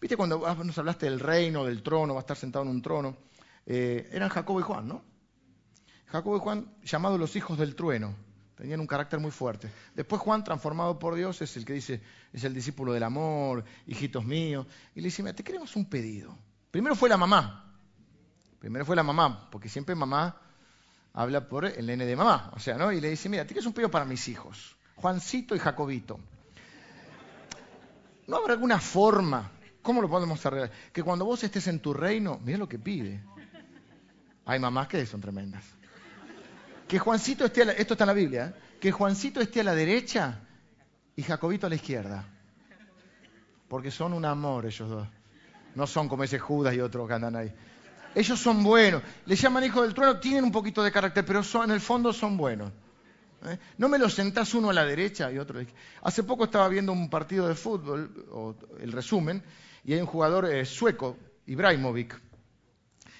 [0.00, 3.16] Viste cuando nos hablaste del reino, del trono, va a estar sentado en un trono.
[3.66, 5.02] Eh, eran Jacobo y Juan, ¿no?
[6.06, 8.14] Jacobo y Juan, llamados los hijos del trueno,
[8.56, 9.70] tenían un carácter muy fuerte.
[9.94, 12.02] Después Juan, transformado por Dios, es el que dice,
[12.32, 14.66] es el discípulo del amor, hijitos míos.
[14.94, 16.36] Y le dice, mira, te queremos un pedido.
[16.70, 17.74] Primero fue la mamá.
[18.58, 20.40] Primero fue la mamá, porque siempre mamá
[21.14, 22.52] habla por el nene de mamá.
[22.54, 22.92] O sea, ¿no?
[22.92, 26.20] Y le dice, mira, tienes un pedido para mis hijos, Juancito y Jacobito.
[28.26, 29.50] ¿No habrá alguna forma?
[29.82, 30.70] ¿Cómo lo podemos arreglar?
[30.92, 33.22] Que cuando vos estés en tu reino, mira lo que pide.
[34.44, 35.64] Hay mamás que son tremendas.
[36.88, 38.78] Que Juancito esté, a la, esto está en la Biblia, ¿eh?
[38.80, 40.40] que Juancito esté a la derecha
[41.16, 42.24] y Jacobito a la izquierda.
[43.68, 45.08] Porque son un amor ellos dos.
[45.74, 47.52] No son como ese Judas y otros que andan ahí.
[48.14, 49.02] Ellos son buenos.
[49.24, 52.36] Le llaman hijos del trueno, tienen un poquito de carácter, pero en el fondo son
[52.36, 52.70] buenos.
[53.46, 53.58] ¿Eh?
[53.78, 55.84] No me los sentás uno a la derecha y otro a la izquierda.
[56.02, 59.42] Hace poco estaba viendo un partido de fútbol, o el resumen,
[59.84, 61.16] y hay un jugador eh, sueco,
[61.46, 62.20] Ibrahimovic,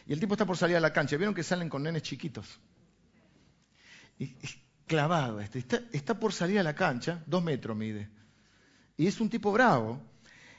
[0.06, 1.16] y el tipo está por salir a la cancha.
[1.16, 2.60] ¿Vieron que salen con nenes chiquitos?
[4.18, 4.36] Y,
[4.86, 5.58] clavado este.
[5.60, 8.10] Está, está por salir a la cancha, dos metros mide.
[8.96, 10.00] Y es un tipo bravo.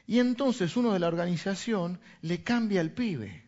[0.05, 3.43] Y entonces uno de la organización le cambia al pibe.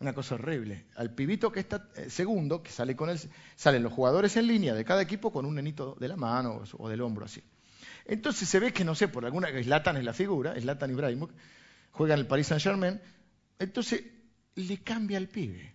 [0.00, 0.86] Una cosa horrible.
[0.96, 3.18] Al pibito que está eh, segundo, que sale con él,
[3.54, 6.88] salen los jugadores en línea de cada equipo con un nenito de la mano o,
[6.88, 7.42] del hombro así.
[8.04, 11.34] Entonces se ve que, no sé, por alguna, Slatan es la figura, Slatan Ibrahimovic,
[11.92, 13.00] juega en el Paris Saint Germain,
[13.58, 14.02] entonces
[14.56, 15.74] le cambia al pibe.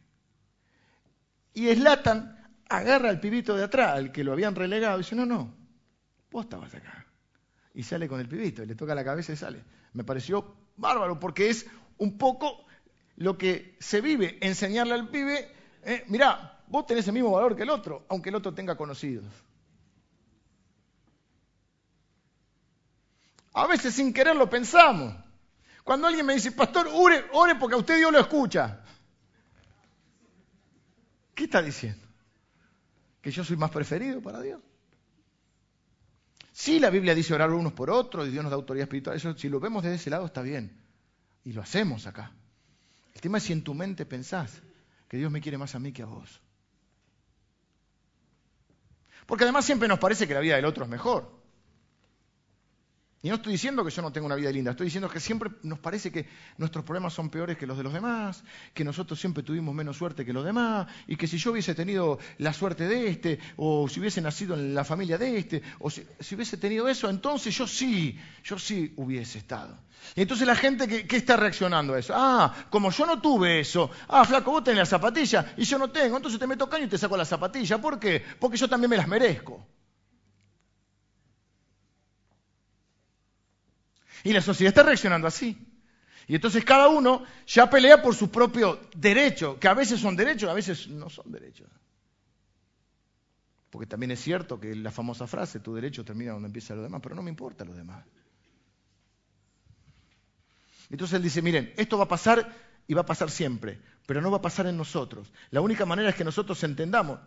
[1.54, 2.38] Y Slatan
[2.70, 5.54] agarra al pibito de atrás, al que lo habían relegado, y dice, no, no,
[6.32, 7.06] vos estabas acá.
[7.74, 9.64] Y sale con el pibito, y le toca la cabeza y sale.
[9.94, 11.68] Me pareció bárbaro, porque es
[11.98, 12.66] un poco
[13.16, 15.52] lo que se vive, enseñarle al pibe,
[15.84, 19.26] eh, mirá, vos tenés el mismo valor que el otro, aunque el otro tenga conocidos.
[23.54, 25.14] A veces sin querer lo pensamos.
[25.90, 28.80] Cuando alguien me dice, pastor, ore, ore porque a usted Dios lo escucha.
[31.34, 32.06] ¿Qué está diciendo?
[33.20, 34.62] ¿Que yo soy más preferido para Dios?
[36.52, 39.16] Sí, la Biblia dice orar unos por otros y Dios nos da autoridad espiritual.
[39.16, 40.80] Eso, si lo vemos desde ese lado, está bien.
[41.44, 42.34] Y lo hacemos acá.
[43.16, 44.62] El tema es si en tu mente pensás
[45.08, 46.40] que Dios me quiere más a mí que a vos.
[49.26, 51.39] Porque además siempre nos parece que la vida del otro es mejor.
[53.22, 55.50] Y no estoy diciendo que yo no tenga una vida linda, estoy diciendo que siempre
[55.64, 56.26] nos parece que
[56.58, 60.24] nuestros problemas son peores que los de los demás, que nosotros siempre tuvimos menos suerte
[60.26, 64.00] que los demás, y que si yo hubiese tenido la suerte de este, o si
[64.00, 68.18] hubiese nacido en la familia de este, o si, hubiese tenido eso, entonces yo sí,
[68.42, 69.78] yo sí hubiese estado.
[70.16, 72.14] Y entonces la gente, ¿qué, está reaccionando a eso?
[72.16, 75.90] Ah, como yo no tuve eso, ah, flaco, vos tenés la zapatilla y yo no
[75.90, 77.80] tengo, entonces te meto caño y te saco la zapatilla.
[77.80, 78.24] ¿Por qué?
[78.40, 79.68] Porque yo también me las merezco.
[84.24, 85.58] Y la sociedad está reaccionando así.
[86.28, 90.50] Y entonces cada uno ya pelea por su propio derecho, que a veces son derechos,
[90.50, 91.68] a veces no son derechos.
[93.72, 97.02] Porque también es cierto que la famosa frase, tu derecho termina donde empieza lo demás,
[97.02, 98.06] pero no me importa lo demás.
[100.92, 102.56] Entonces él dice, miren, esto va a pasar
[102.88, 105.32] y va a pasar siempre, pero no va a pasar en nosotros.
[105.52, 107.20] La única manera es que nosotros entendamos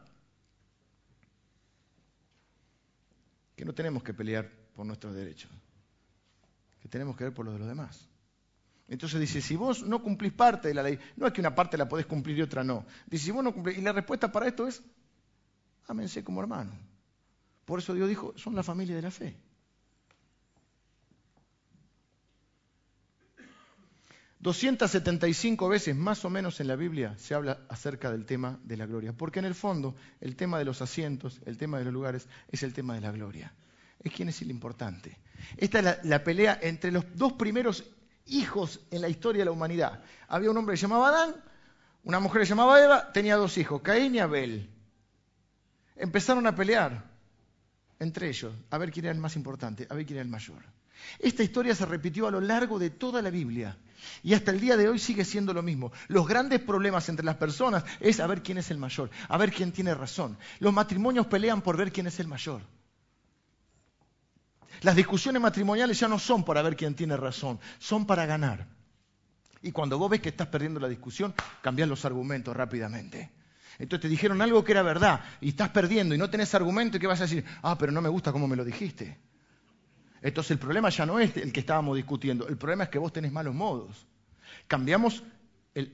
[3.57, 5.51] que no tenemos que pelear por nuestros derechos
[6.83, 8.09] que tenemos que ver por lo de los demás.
[8.89, 11.78] Entonces dice, si vos no cumplís parte de la ley, no es que una parte
[11.78, 12.85] la podés cumplir y otra no.
[13.07, 14.83] Dice, si vos no cumplís, y la respuesta para esto es,
[15.87, 16.74] ámense como hermanos.
[17.64, 19.37] Por eso Dios dijo, son la familia de la fe.
[24.43, 28.87] ...275 veces más o menos en la Biblia se habla acerca del tema de la
[28.87, 29.12] gloria.
[29.12, 32.64] Porque en el fondo el tema de los asientos, el tema de los lugares, es
[32.64, 33.55] el tema de la gloria.
[34.03, 35.19] Es quién es el importante.
[35.57, 37.85] Esta es la, pelea entre los dos primeros
[38.27, 40.03] hijos en la historia de la humanidad.
[40.29, 41.35] Había un hombre que se llamaba Adán,
[42.05, 44.71] una mujer que se llamaba Eva, tenía dos hijos, Caín y Abel.
[45.97, 47.05] Empezaron a pelear
[47.99, 50.63] entre ellos, a ver quién era el más importante, a ver quién era el mayor.
[51.19, 53.77] Esta historia se repitió a lo largo de toda la Biblia
[54.23, 55.93] y hasta el día de hoy sigue siendo lo mismo.
[56.09, 59.53] Los grandes problemas entre las personas es a ver quién es el mayor, a ver
[59.53, 60.37] quién tiene razón.
[60.59, 62.63] Los matrimonios pelean por ver quién es el mayor.
[64.81, 68.66] Las discusiones matrimoniales ya no son para ver quién tiene razón, son para ganar.
[69.62, 73.31] Y cuando vos ves que estás perdiendo la discusión, cambias los argumentos rápidamente.
[73.79, 77.01] Entonces te dijeron algo que era verdad y estás perdiendo y no tenés argumento y
[77.01, 79.18] que vas a decir, ah, pero no me gusta cómo me lo dijiste.
[80.20, 83.12] Entonces el problema ya no es el que estábamos discutiendo, el problema es que vos
[83.12, 84.07] tenés malos modos.
[84.66, 85.23] Cambiamos,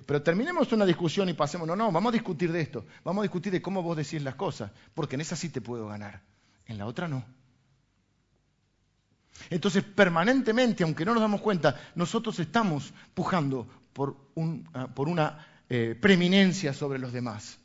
[0.06, 3.24] pero terminemos una discusión y pasemos, no, no, vamos a discutir de esto, vamos a
[3.24, 6.20] discutir de cómo vos decís las cosas, porque en esa sí te puedo ganar,
[6.66, 7.24] en la otra no.
[9.50, 14.16] Entonces, permanentemente, aunque no nos damos cuenta, nosotros estamos pujando por,
[14.74, 17.58] ah, una eh, preeminencia sobre los demás.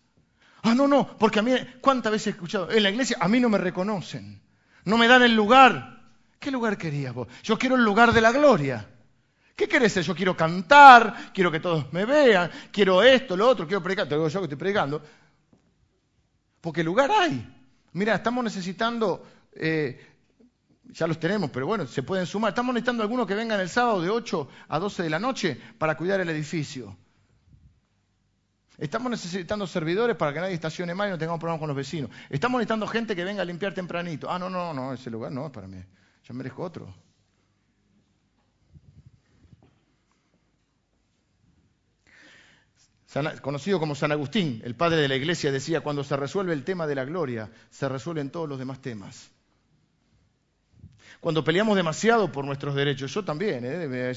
[0.63, 2.71] Ah, no, no, porque a mí, ¿cuántas veces he escuchado?
[2.71, 4.41] En la iglesia a mí no me reconocen,
[4.85, 6.01] no me dan el lugar.
[6.39, 7.27] ¿Qué lugar querías vos?
[7.43, 8.89] Yo quiero el lugar de la gloria.
[9.55, 13.83] ¿Qué querés Yo quiero cantar, quiero que todos me vean, quiero esto, lo otro, quiero
[13.83, 14.07] predicar.
[14.07, 15.01] Te digo yo que estoy predicando.
[16.59, 17.45] Porque lugar hay.
[17.93, 20.12] Mira, estamos necesitando, eh,
[20.85, 22.49] ya los tenemos, pero bueno, se pueden sumar.
[22.49, 25.95] Estamos necesitando algunos que vengan el sábado de 8 a 12 de la noche para
[25.95, 26.95] cuidar el edificio.
[28.77, 32.09] Estamos necesitando servidores para que nadie estacione mal y no tengamos problemas con los vecinos.
[32.29, 34.29] Estamos necesitando gente que venga a limpiar tempranito.
[34.29, 35.81] Ah, no, no, no, ese lugar no es para mí.
[36.23, 36.93] Yo merezco otro.
[43.41, 46.87] conocido como San Agustín, el padre de la iglesia, decía, cuando se resuelve el tema
[46.87, 49.29] de la gloria, se resuelven todos los demás temas.
[51.23, 54.11] Cuando peleamos demasiado por nuestros derechos, yo también ¿eh?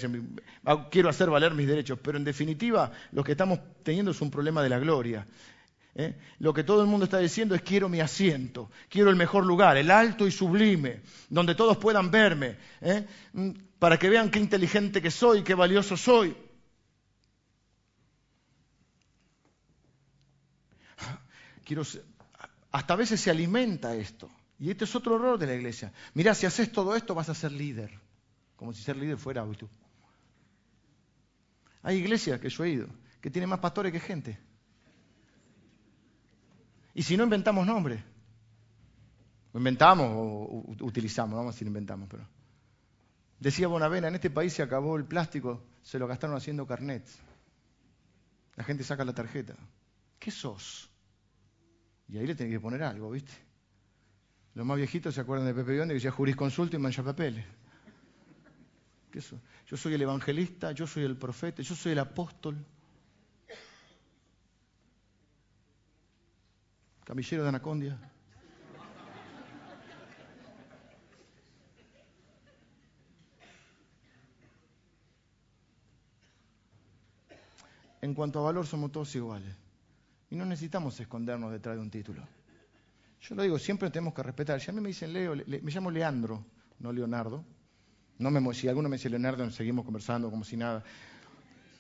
[0.91, 4.61] quiero hacer valer mis derechos, pero en definitiva lo que estamos teniendo es un problema
[4.61, 5.25] de la gloria.
[5.95, 6.17] ¿eh?
[6.41, 9.77] Lo que todo el mundo está diciendo es quiero mi asiento, quiero el mejor lugar,
[9.77, 13.07] el alto y sublime, donde todos puedan verme, ¿eh?
[13.35, 16.37] mm, para que vean qué inteligente que soy, qué valioso soy.
[22.73, 24.29] hasta a veces se alimenta esto.
[24.59, 25.93] Y este es otro error de la iglesia.
[26.15, 27.91] Mira, si haces todo esto vas a ser líder.
[28.57, 29.69] Como si ser líder fuera tú.
[31.83, 32.89] Hay iglesias que yo he ido
[33.27, 34.39] que tienen más pastores que gente.
[36.95, 38.01] Y si no inventamos nombres,
[39.53, 42.25] o inventamos o utilizamos, vamos a decir inventamos, pero.
[43.41, 47.19] Decía Bonavena, en este país se acabó el plástico, se lo gastaron haciendo carnets.
[48.55, 49.57] La gente saca la tarjeta.
[50.21, 50.89] ¿Qué sos?
[52.07, 53.33] Y ahí le tenés que poner algo, ¿viste?
[54.57, 57.45] Los más viejitos se acuerdan de Pepe Biondi que decía jurisconsulto y mancha papeles.
[59.67, 62.57] Yo soy el evangelista, yo soy el profeta, yo soy el apóstol.
[67.05, 67.99] Camillero de Anacondia.
[78.01, 79.55] En cuanto a valor, somos todos iguales.
[80.31, 82.27] Y no necesitamos escondernos detrás de un título.
[83.29, 84.61] Yo lo digo, siempre tenemos que respetar.
[84.61, 86.45] Si a mí me dicen Leo, me llamo Leandro,
[86.79, 87.45] no Leonardo.
[88.19, 90.85] No me, si alguno me dice Leonardo, seguimos conversando como si nada.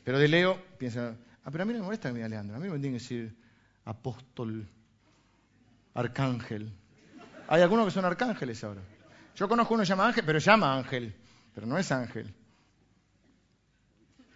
[0.02, 2.56] Pero de Leo, piensa, ah, pero a mí no me molesta que me diga Leandro.
[2.56, 3.36] A mí me tienen que decir
[3.84, 4.68] apóstol,
[5.94, 6.72] arcángel.
[7.46, 8.82] Hay algunos que son arcángeles ahora.
[9.36, 11.14] Yo conozco uno que llama Ángel, pero llama Ángel,
[11.54, 12.34] pero no es Ángel.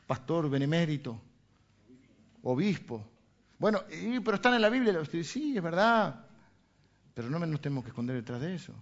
[0.06, 1.20] Pastor benemérito,
[2.44, 3.04] obispo.
[3.58, 3.82] Bueno,
[4.24, 5.00] pero están en la Biblia.
[5.24, 6.29] Sí, es verdad.
[7.14, 8.74] Pero no nos tenemos que esconder detrás de eso.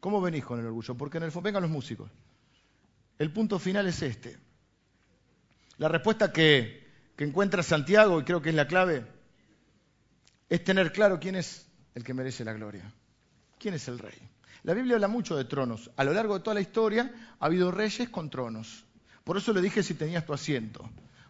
[0.00, 0.94] ¿Cómo venís con el orgullo?
[0.94, 2.10] Porque en el fondo, vengan los músicos.
[3.18, 4.38] El punto final es este.
[5.78, 6.86] La respuesta que,
[7.18, 9.04] encuentra Santiago, y creo que es la clave,
[10.48, 12.92] es tener claro quién es el que merece la gloria.
[13.58, 14.16] ¿Quién es el rey?
[14.62, 15.90] La Biblia habla mucho de tronos.
[15.96, 18.84] A lo largo de toda la historia ha habido reyes con tronos.
[19.24, 20.88] Por eso le dije si tenías tu asiento.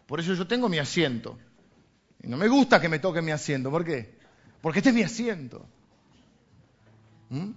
[0.09, 1.37] Por eso yo tengo mi asiento.
[2.23, 3.69] Y no me gusta que me toque mi asiento.
[3.69, 4.17] ¿Por qué?
[4.59, 5.63] Porque este es mi asiento.
[7.29, 7.51] ¿Mm?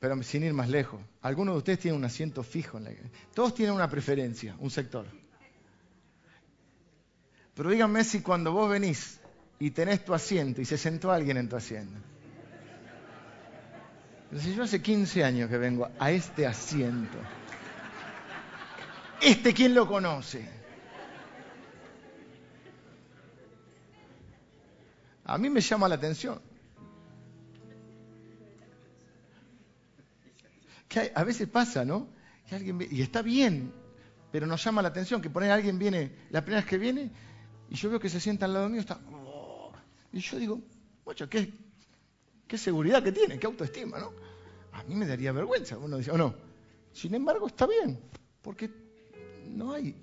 [0.00, 3.16] Pero sin ir más lejos, algunos de ustedes tienen un asiento fijo en la iglesia.
[3.32, 5.06] Todos tienen una preferencia, un sector.
[7.54, 9.20] Pero díganme si cuando vos venís
[9.60, 11.96] y tenés tu asiento y se sentó alguien en tu asiento,
[14.38, 17.18] si yo hace 15 años que vengo a este asiento,
[19.20, 20.48] ¿este quién lo conoce?
[25.24, 26.40] A mí me llama la atención.
[30.88, 32.08] Que a veces pasa, ¿no?
[32.48, 33.72] Que alguien y está bien,
[34.32, 37.10] pero nos llama la atención que por ahí alguien viene, la primera vez que viene,
[37.68, 38.98] y yo veo que se sienta al lado mío, está.
[39.12, 39.72] Oh",
[40.12, 40.60] y yo digo,
[41.04, 41.52] mucho, ¿qué,
[42.50, 44.12] Qué seguridad que tiene, qué autoestima, ¿no?
[44.72, 46.34] A mí me daría vergüenza, uno dice, o no.
[46.92, 48.00] Sin embargo, está bien,
[48.42, 48.68] porque
[49.46, 49.94] no hay,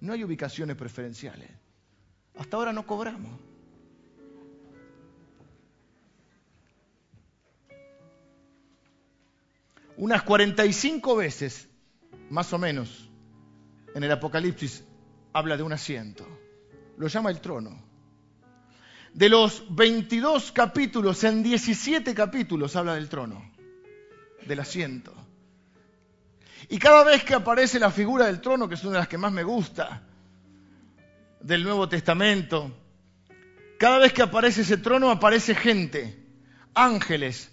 [0.00, 1.50] no hay ubicaciones preferenciales.
[2.36, 3.40] Hasta ahora no cobramos.
[9.96, 11.68] Unas 45 veces,
[12.30, 13.10] más o menos,
[13.96, 14.84] en el Apocalipsis
[15.32, 16.24] habla de un asiento.
[16.98, 17.83] Lo llama el trono
[19.14, 23.48] de los 22 capítulos, en 17 capítulos habla del trono,
[24.44, 25.14] del asiento.
[26.68, 29.18] Y cada vez que aparece la figura del trono, que es una de las que
[29.18, 30.02] más me gusta,
[31.40, 32.72] del Nuevo Testamento,
[33.78, 36.18] cada vez que aparece ese trono aparece gente,
[36.74, 37.52] ángeles,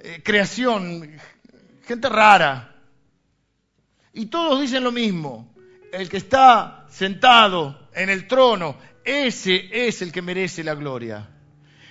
[0.00, 1.18] eh, creación,
[1.84, 2.76] gente rara.
[4.12, 5.52] Y todos dicen lo mismo.
[5.92, 11.28] El que está sentado en el trono, ese es el que merece la gloria.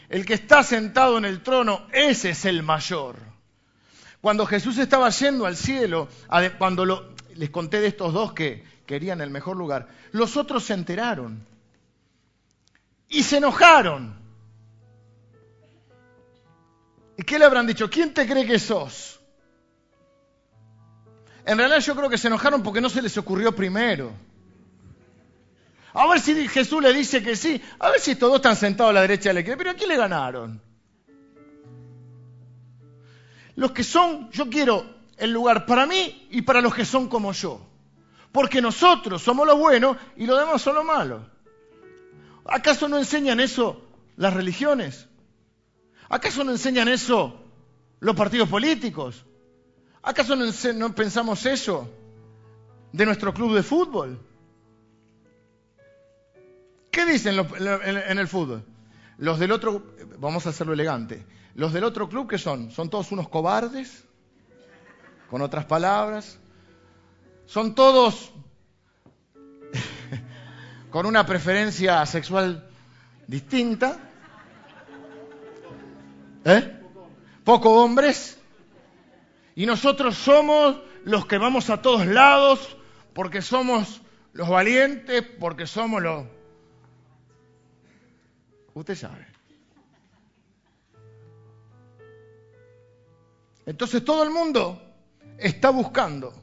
[0.10, 3.18] El que está sentado en el trono, ese es el mayor.
[4.20, 6.08] Cuando Jesús estaba yendo al cielo,
[6.58, 11.46] cuando les conté de estos dos que querían el mejor lugar, los otros se enteraron
[13.08, 14.16] y se enojaron.
[17.18, 17.90] ¿Y qué le habrán dicho?
[17.90, 19.20] ¿Quién te cree que sos?
[21.46, 24.12] En realidad yo creo que se enojaron porque no se les ocurrió primero.
[25.94, 28.94] A ver si Jesús le dice que sí, a ver si todos están sentados a
[28.94, 30.62] la derecha de la izquierda, pero ¿a quién le ganaron?
[33.56, 34.86] Los que son, yo quiero
[35.18, 37.62] el lugar para mí y para los que son como yo.
[38.32, 41.22] Porque nosotros somos los buenos y los demás son los malos.
[42.46, 43.82] ¿Acaso no enseñan eso
[44.16, 45.08] las religiones?
[46.10, 47.42] ¿Acaso no enseñan eso
[48.00, 49.26] los partidos políticos?
[50.04, 51.90] ¿Acaso no, pensamos eso
[52.92, 54.20] de nuestro club de fútbol?
[56.92, 58.64] ¿Qué dicen en el fútbol?
[59.18, 61.26] Los del otro, vamos a hacerlo elegante,
[61.56, 62.72] los del otro club, ¿qué son?
[62.72, 64.04] ¿Son todos unos cobardes?
[65.30, 66.40] Con otras palabras,
[67.46, 68.34] son todos
[70.90, 72.70] con una preferencia sexual
[73.28, 73.98] distinta.
[76.44, 76.80] ¿Eh?
[77.44, 78.38] Poco hombres.
[79.56, 82.78] Y nosotros somos los que vamos a todos lados
[83.14, 84.02] porque somos
[84.34, 86.26] los valientes, porque somos los...
[88.74, 89.26] Usted sabe.
[93.66, 94.82] Entonces todo el mundo
[95.38, 96.34] está buscando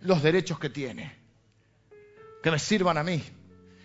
[0.00, 1.24] los derechos que tiene.
[2.42, 3.22] Que me sirvan a mí,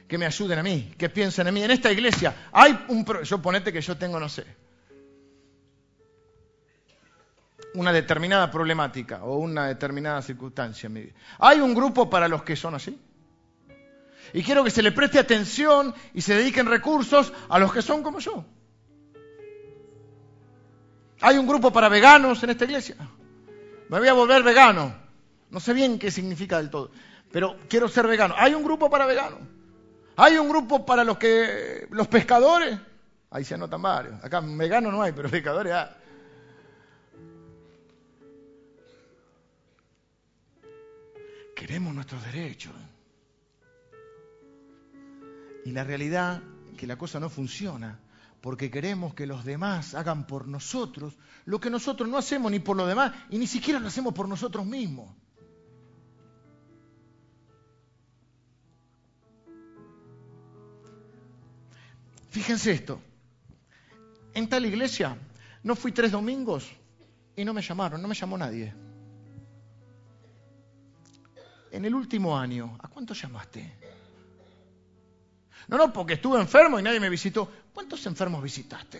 [0.07, 1.63] que me ayuden a mí, que piensen en mí.
[1.63, 3.05] En esta iglesia hay un...
[3.23, 4.45] Yo ponete que yo tengo, no sé,
[7.75, 11.13] una determinada problemática o una determinada circunstancia en mi vida.
[11.37, 12.99] Hay un grupo para los que son así.
[14.33, 18.03] Y quiero que se le preste atención y se dediquen recursos a los que son
[18.03, 18.45] como yo.
[21.21, 22.95] Hay un grupo para veganos en esta iglesia.
[23.89, 24.95] Me voy a volver vegano.
[25.49, 26.91] No sé bien qué significa del todo,
[27.31, 28.35] pero quiero ser vegano.
[28.37, 29.39] Hay un grupo para veganos.
[30.15, 32.77] Hay un grupo para los que los pescadores.
[33.31, 34.23] Ahí se anotan varios.
[34.23, 35.89] Acá veganos no hay, pero pescadores hay.
[41.55, 42.73] Queremos nuestros derechos.
[45.69, 46.41] Y la realidad
[46.79, 47.99] que la cosa no funciona
[48.41, 51.13] porque queremos que los demás hagan por nosotros
[51.45, 54.27] lo que nosotros no hacemos ni por los demás y ni siquiera lo hacemos por
[54.27, 55.15] nosotros mismos.
[62.31, 62.99] Fíjense esto.
[64.33, 65.15] En tal iglesia
[65.61, 66.67] no fui tres domingos
[67.35, 68.73] y no me llamaron, no me llamó nadie.
[71.71, 73.88] En el último año, ¿a cuántos llamaste?
[75.69, 77.47] No, no, porque estuve enfermo y nadie me visitó.
[77.73, 78.99] ¿Cuántos enfermos visitaste?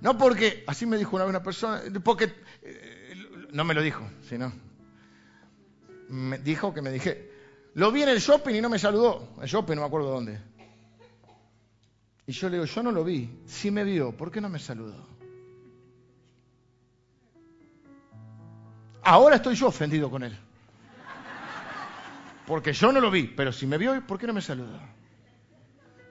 [0.00, 2.32] No porque, así me dijo una, persona, porque,
[2.62, 3.14] eh,
[3.52, 4.50] no me lo dijo, sino,
[6.08, 7.30] me dijo que me dije,
[7.74, 9.28] lo vi en el shopping y no me saludó.
[9.42, 10.40] El shopping no me acuerdo dónde.
[12.26, 13.28] Y yo le digo, yo no lo vi.
[13.44, 15.06] Sí me vio, ¿por qué no me saludó?
[19.02, 20.38] Ahora estoy yo ofendido con él.
[22.50, 24.76] Porque yo no lo vi, pero si me vio, ¿por qué no me saludó?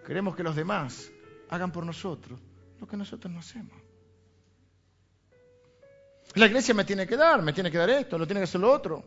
[0.08, 1.12] Queremos que los demás
[1.50, 2.40] hagan por nosotros
[2.80, 3.74] lo que nosotros no hacemos.
[6.36, 8.62] La iglesia me tiene que dar, me tiene que dar esto, lo tiene que hacer
[8.62, 9.04] lo otro.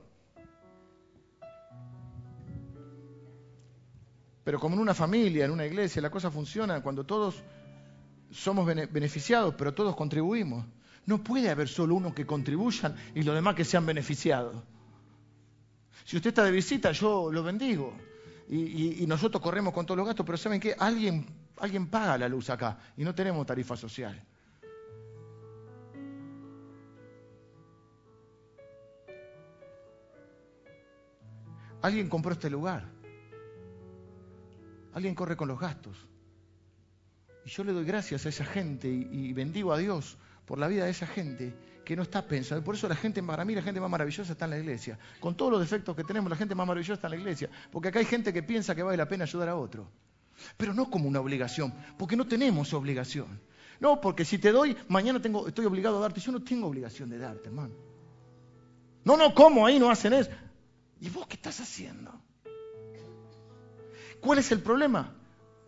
[4.44, 7.42] Pero como en una familia, en una iglesia, la cosa funciona cuando todos
[8.30, 10.66] somos beneficiados, pero todos contribuimos.
[11.06, 14.54] No puede haber solo uno que contribuyan y los demás que sean beneficiados.
[16.04, 17.94] Si usted está de visita, yo lo bendigo.
[18.48, 20.74] Y, nosotros corremos con todos los gastos, pero ¿saben qué?
[20.78, 21.26] Alguien,
[21.58, 24.22] alguien paga la luz acá y no tenemos tarifa social.
[31.82, 32.84] Alguien compró este lugar.
[34.92, 35.96] Alguien corre con los gastos.
[37.44, 40.84] Y yo le doy gracias a esa gente y, bendigo a Dios por la vida
[40.84, 41.54] de esa gente
[41.84, 42.64] que no está pensando.
[42.64, 44.98] Por eso la gente, para mí la gente más maravillosa está en la iglesia.
[45.20, 47.50] Con todos los defectos que tenemos, la gente más maravillosa está en la iglesia.
[47.70, 49.88] Porque acá hay gente que piensa que vale la pena ayudar a otro.
[50.56, 53.40] Pero no como una obligación, porque no tenemos obligación.
[53.80, 56.20] No, porque si te doy, mañana tengo, estoy obligado a darte.
[56.20, 57.74] Yo no tengo obligación de darte, hermano.
[59.04, 59.66] No, no, ¿cómo?
[59.66, 60.30] Ahí no hacen eso.
[61.00, 62.12] ¿Y vos qué estás haciendo?
[64.20, 65.16] ¿Cuál es el problema?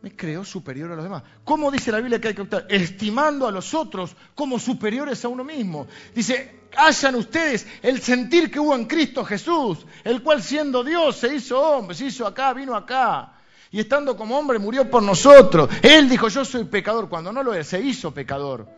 [0.05, 1.23] Me creo superior a los demás.
[1.45, 2.67] ¿Cómo dice la Biblia que hay que optar?
[2.69, 5.87] Estimando a los otros como superiores a uno mismo.
[6.15, 11.35] Dice, hayan ustedes el sentir que hubo en Cristo Jesús, el cual siendo Dios se
[11.35, 13.33] hizo hombre, se hizo acá, vino acá.
[13.71, 15.71] Y estando como hombre murió por nosotros.
[15.81, 18.69] Él dijo, yo soy pecador, cuando no lo es, se hizo pecador.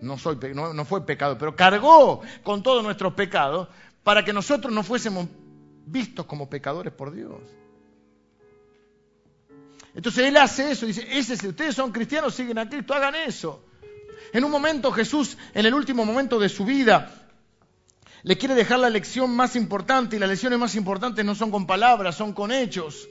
[0.00, 3.66] No, soy, no fue pecado, pero cargó con todos nuestros pecados
[4.04, 5.26] para que nosotros no fuésemos
[5.86, 7.40] vistos como pecadores por Dios.
[9.98, 13.64] Entonces él hace eso, dice, ese, si ustedes son cristianos, siguen a Cristo, hagan eso.
[14.32, 17.12] En un momento Jesús, en el último momento de su vida,
[18.22, 21.66] le quiere dejar la lección más importante y las lecciones más importantes no son con
[21.66, 23.08] palabras, son con hechos.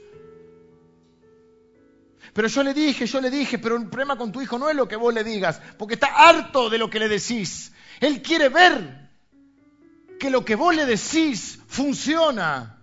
[2.32, 4.74] Pero yo le dije, yo le dije, pero el problema con tu hijo no es
[4.74, 7.70] lo que vos le digas, porque está harto de lo que le decís.
[8.00, 9.10] Él quiere ver
[10.18, 12.78] que lo que vos le decís funciona.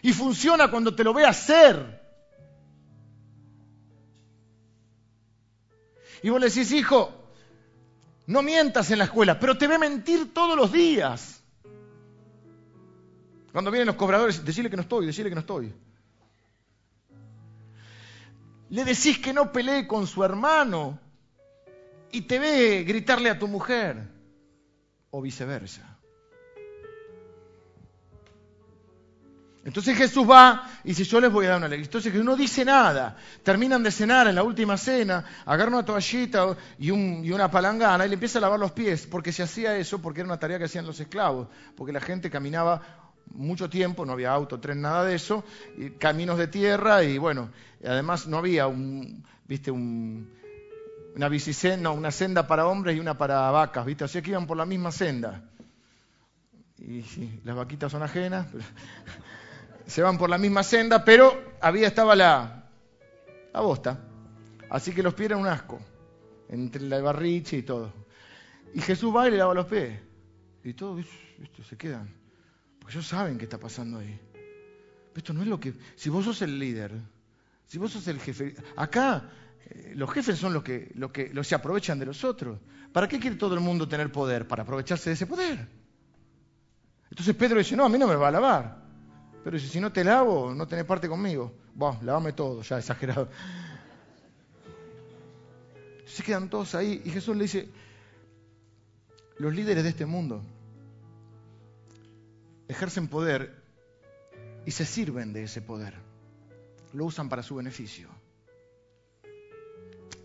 [0.00, 1.97] Y funciona cuando te lo ve hacer.
[6.22, 7.12] Y vos le decís, hijo,
[8.26, 11.42] no mientas en la escuela, pero te ve mentir todos los días.
[13.52, 15.72] Cuando vienen los cobradores, decirle que no estoy, decirle que no estoy.
[18.70, 20.98] Le decís que no pelee con su hermano
[22.12, 24.08] y te ve gritarle a tu mujer,
[25.10, 25.87] o viceversa.
[29.68, 31.82] Entonces Jesús va y dice, yo les voy a dar una ley.
[31.82, 33.18] Entonces Jesús no dice nada.
[33.42, 38.14] Terminan de cenar en la última cena, agarra una toallita y, una palangana y le
[38.14, 40.86] empieza a lavar los pies, porque se hacía eso, porque era una tarea que hacían
[40.86, 42.80] los esclavos, porque la gente caminaba
[43.34, 45.44] mucho tiempo, no había auto, tren, nada de eso,
[45.76, 47.50] y caminos de tierra y bueno,
[47.84, 50.32] además no había un, viste, un,
[51.14, 54.46] una bicicenda, una senda para hombres y una para vacas, viste, o sea que iban
[54.46, 55.42] por la misma senda.
[56.78, 58.46] Y sí, las vaquitas son ajenas.
[59.88, 62.68] Se van por la misma senda, pero había estaba la,
[63.54, 63.98] la bosta.
[64.68, 65.80] Así que los pies eran un asco,
[66.50, 67.92] entre la barriche y todo.
[68.74, 69.98] Y Jesús va y le lava los pies.
[70.62, 71.06] Y todos
[71.66, 72.14] se quedan.
[72.78, 74.20] Porque ellos saben qué está pasando ahí.
[75.16, 75.72] esto no es lo que...
[75.96, 76.92] Si vos sos el líder,
[77.66, 78.56] si vos sos el jefe...
[78.76, 79.30] Acá
[79.70, 82.58] eh, los jefes son los que, los que los se aprovechan de los otros.
[82.92, 84.46] ¿Para qué quiere todo el mundo tener poder?
[84.46, 85.66] Para aprovecharse de ese poder.
[87.10, 88.87] Entonces Pedro dice, no, a mí no me va a lavar.
[89.48, 91.50] Pero si no te lavo, no tenés parte conmigo.
[91.74, 93.30] Bueno, lavame todo, ya exagerado.
[96.04, 97.70] Se quedan todos ahí y Jesús le dice,
[99.38, 100.42] los líderes de este mundo
[102.68, 103.54] ejercen poder
[104.66, 105.94] y se sirven de ese poder.
[106.92, 108.10] Lo usan para su beneficio.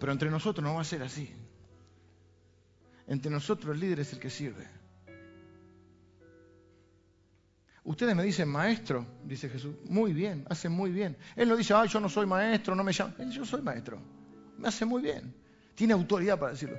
[0.02, 1.34] Pero entre nosotros no va a ser así.
[3.08, 4.83] Entre nosotros el líder es el que sirve.
[7.86, 9.76] Ustedes me dicen maestro, dice Jesús.
[9.90, 11.18] Muy bien, hace muy bien.
[11.36, 13.14] Él no dice, ay, yo no soy maestro, no me llama.
[13.20, 14.00] Él yo soy maestro.
[14.58, 15.34] Me hace muy bien.
[15.76, 16.78] Tiene autoridad para decirlo.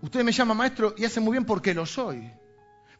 [0.00, 2.28] Ustedes me llaman maestro y hace muy bien porque lo soy.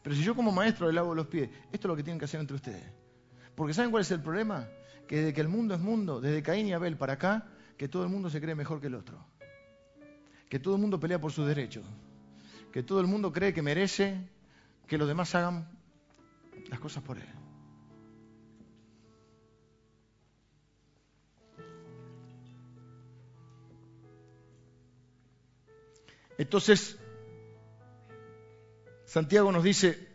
[0.01, 2.25] Pero si yo como maestro le lavo los pies, esto es lo que tienen que
[2.25, 2.83] hacer entre ustedes.
[3.55, 4.67] Porque ¿saben cuál es el problema?
[5.07, 8.03] Que desde que el mundo es mundo, desde Caín y Abel para acá, que todo
[8.03, 9.25] el mundo se cree mejor que el otro.
[10.49, 11.85] Que todo el mundo pelea por sus derechos.
[12.71, 14.17] Que todo el mundo cree que merece
[14.87, 15.67] que los demás hagan
[16.69, 17.27] las cosas por Él.
[26.37, 26.97] Entonces,
[29.05, 30.07] Santiago nos dice,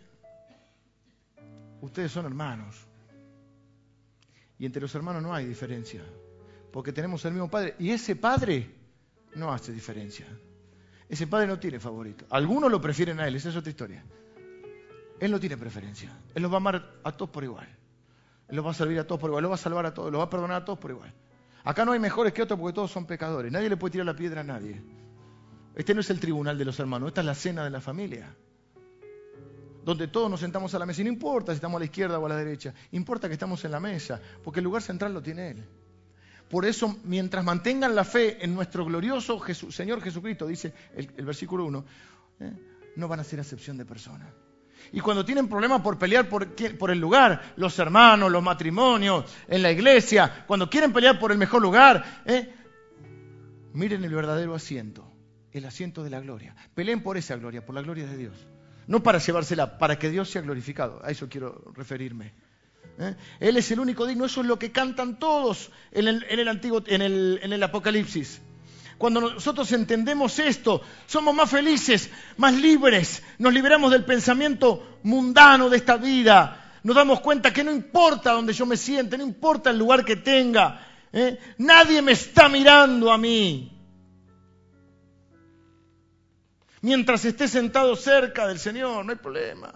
[1.81, 2.77] ustedes son hermanos.
[4.59, 6.03] Y entre los hermanos no hay diferencia,
[6.73, 7.77] porque tenemos el mismo Padre.
[7.79, 8.69] Y ese Padre
[9.37, 10.27] no hace diferencia.
[11.09, 12.27] Ese Padre no tiene favorito.
[12.31, 14.05] Algunos lo prefieren a Él, esa es otra historia.
[15.21, 16.11] Él no tiene preferencia.
[16.35, 17.69] Él los va a amar a todos por igual.
[18.49, 19.43] Él los va a servir a todos por igual.
[19.43, 20.13] Los va a salvar a todos.
[20.13, 21.13] Los va a perdonar a todos por igual.
[21.65, 23.53] Acá no hay mejores que otros porque todos son pecadores.
[23.53, 24.81] Nadie le puede tirar la piedra a nadie.
[25.75, 27.09] Este no es el tribunal de los hermanos.
[27.09, 28.35] Esta es la cena de la familia.
[29.85, 31.01] Donde todos nos sentamos a la mesa.
[31.01, 32.73] Y no importa si estamos a la izquierda o a la derecha.
[32.93, 34.21] Importa que estamos en la mesa.
[34.43, 35.65] Porque el lugar central lo tiene Él.
[36.49, 39.39] Por eso, mientras mantengan la fe en nuestro glorioso
[39.71, 41.85] Señor Jesucristo, dice el, versículo 1,
[42.41, 42.53] ¿eh?
[42.97, 44.29] no van a ser acepción de personas.
[44.93, 49.71] Y cuando tienen problemas por pelear por, el lugar, los hermanos, los matrimonios, en la
[49.71, 52.55] iglesia, cuando quieren pelear por el mejor lugar, ¿eh?
[53.75, 55.11] miren el verdadero asiento,
[55.53, 56.57] el asiento de la gloria.
[56.75, 58.35] Peleen por esa gloria, por la gloria de Dios.
[58.87, 61.01] No para llevársela, para que Dios sea glorificado.
[61.05, 62.33] A eso quiero referirme.
[62.99, 63.15] ¿eh?
[63.41, 67.03] Él es el único digno, eso es lo que cantan todos en el, antiguo, en
[67.03, 68.41] el Apocalipsis.
[68.99, 75.77] Cuando nosotros entendemos esto, somos más felices, más libres, nos liberamos del pensamiento mundano de
[75.77, 76.81] esta vida.
[76.83, 80.17] nos damos cuenta que no importa donde yo me siente, no importa el lugar que
[80.17, 81.39] tenga, ¿eh?
[81.59, 83.73] nadie me está mirando a mí.
[86.81, 89.73] Mientras esté sentado cerca del Señor, no hay problema.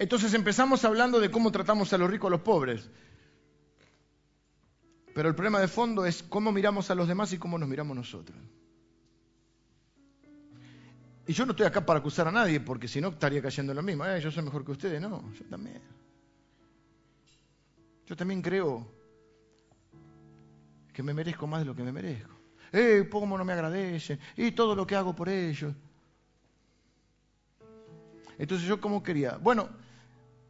[0.00, 2.88] Entonces empezamos hablando de cómo tratamos a los ricos a los pobres.
[5.14, 7.94] Pero el problema de fondo es cómo miramos a los demás y cómo nos miramos
[7.94, 8.38] nosotros.
[11.26, 13.76] Y yo no estoy acá para acusar a nadie, porque si no estaría cayendo en
[13.76, 14.06] lo mismo.
[14.06, 15.02] Eh, yo soy mejor que ustedes.
[15.02, 15.82] No, yo también.
[18.06, 18.90] Yo también creo
[20.94, 22.34] que me merezco más de lo que me merezco.
[22.72, 24.18] Eh, cómo no me agradecen.
[24.34, 25.74] Y todo lo que hago por ellos.
[28.38, 29.36] Entonces yo como quería.
[29.36, 29.68] Bueno,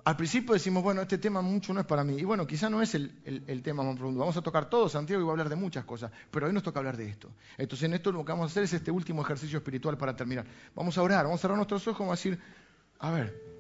[0.05, 2.16] al principio decimos, bueno, este tema mucho no es para mí.
[2.16, 4.20] Y bueno, quizá no es el, tema más profundo.
[4.20, 6.10] Vamos a tocar todo, Santiago, y voy a hablar de muchas cosas.
[6.31, 7.31] Pero hoy nos toca hablar de esto.
[7.59, 10.47] Entonces, en esto lo que vamos a hacer es este último ejercicio espiritual para terminar.
[10.74, 12.40] Vamos a orar, vamos a cerrar nuestros ojos, vamos a decir,
[12.98, 13.51] a ver,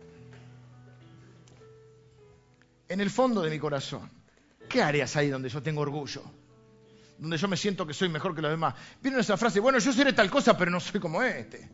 [2.88, 4.10] en el fondo de mi corazón,
[4.68, 6.22] ¿qué áreas hay donde yo tengo orgullo?
[7.18, 8.74] Donde yo me siento que soy mejor que los demás.
[9.02, 11.68] Viene esa frase, bueno, yo seré tal cosa, pero no soy como este.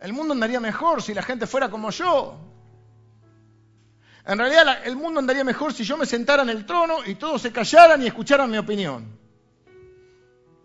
[0.00, 2.38] El mundo andaría mejor si la gente fuera como yo.
[4.26, 7.42] En realidad el mundo andaría mejor si yo me sentara en el trono y todos
[7.42, 9.18] se callaran y escucharan mi opinión.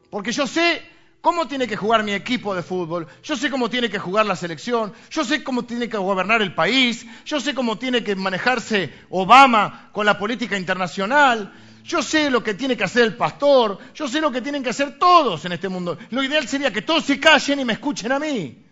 [0.10, 0.82] Porque yo sé
[1.22, 4.38] cómo tiene que jugar mi equipo de fútbol, yo sé cómo tiene que jugar la
[4.38, 8.94] selección, yo sé cómo tiene que gobernar el país, yo sé cómo tiene que manejarse
[9.10, 11.54] Obama con la política internacional,
[11.84, 14.70] yo sé lo que tiene que hacer el pastor, yo sé lo que tienen que
[14.70, 15.98] hacer todos en este mundo.
[16.12, 18.69] Lo ideal sería que todos se callen y me escuchen a mí.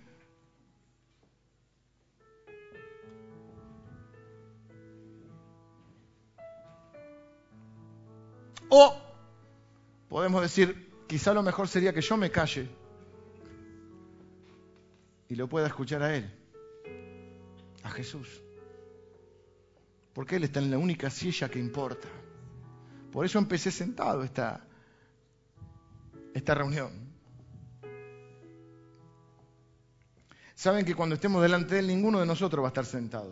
[8.70, 8.96] O
[10.10, 12.70] podemos decir, quizá lo mejor sería que yo me calle
[15.30, 16.30] y lo pueda escuchar a Él,
[17.84, 18.42] a Jesús.
[20.14, 22.08] Porque Él está en la única silla que importa.
[23.12, 24.66] Por eso empecé sentado esta,
[26.34, 27.08] esta reunión.
[30.56, 33.32] Saben que cuando estemos delante de Él, ninguno de nosotros va a estar sentado.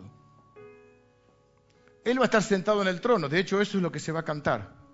[2.04, 3.28] Él va a estar sentado en el trono.
[3.28, 4.85] De hecho, eso es lo que se va a cantar.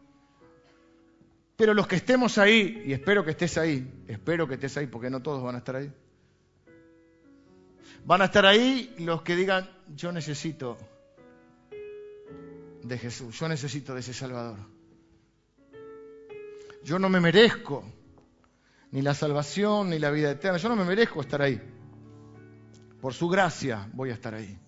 [1.62, 5.08] Pero los que estemos ahí, y espero que estés ahí, espero que estés ahí, porque
[5.08, 5.92] no todos van a estar ahí.
[8.04, 10.76] Van a estar ahí los que digan, yo necesito
[12.82, 14.58] de Jesús, yo necesito de ese Salvador.
[16.82, 17.84] Yo no me merezco
[18.90, 21.62] ni la salvación ni la vida eterna, yo no me merezco estar ahí.
[23.00, 24.58] Por su gracia voy a estar ahí.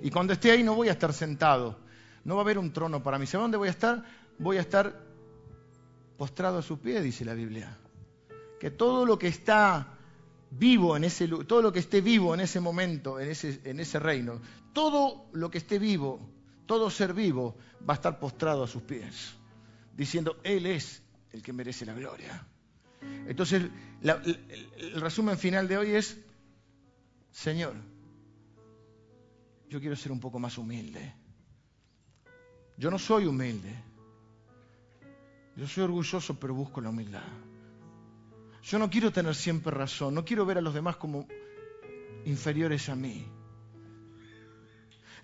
[0.00, 1.78] Y cuando esté ahí no voy a estar sentado,
[2.24, 3.26] no va a haber un trono para mí.
[3.26, 4.02] ¿Sabe dónde voy a estar?
[4.38, 5.07] Voy a estar
[6.18, 7.78] postrado a su pie, dice la Biblia.
[8.60, 9.94] Que todo lo que está
[10.50, 13.98] vivo en ese todo lo que esté vivo en ese momento, en ese, en ese
[13.98, 14.40] reino,
[14.72, 16.20] todo lo que esté vivo,
[16.66, 17.56] todo ser vivo
[17.88, 19.34] va a estar postrado a sus pies,
[19.96, 22.44] diciendo, Él es el que merece la gloria.
[23.28, 23.70] Entonces,
[24.02, 26.18] el resumen final de hoy es,
[27.30, 27.74] Señor,
[29.68, 31.14] yo quiero ser un poco más humilde.
[32.76, 33.87] Yo no soy humilde.
[35.58, 37.24] Yo soy orgulloso, pero busco la humildad.
[38.62, 41.26] Yo no quiero tener siempre razón, no quiero ver a los demás como
[42.24, 43.26] inferiores a mí.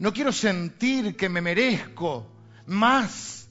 [0.00, 2.26] No quiero sentir que me merezco
[2.66, 3.48] más,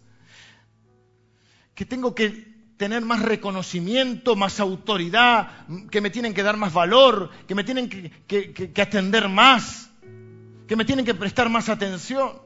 [1.73, 7.29] que tengo que tener más reconocimiento, más autoridad, que me tienen que dar más valor,
[7.47, 9.89] que me tienen que, atender más,
[10.67, 12.41] que me tienen que prestar más atención,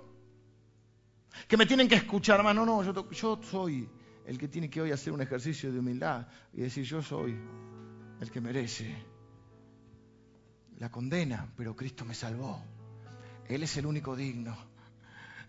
[1.47, 2.53] que me tienen que escuchar más.
[2.53, 3.89] No, no, yo, soy
[4.27, 7.35] el que tiene que hoy hacer un ejercicio de humildad y decir yo soy
[8.19, 8.93] el que merece
[10.79, 12.61] la condena, pero Cristo me salvó.
[13.47, 14.55] Él es el único digno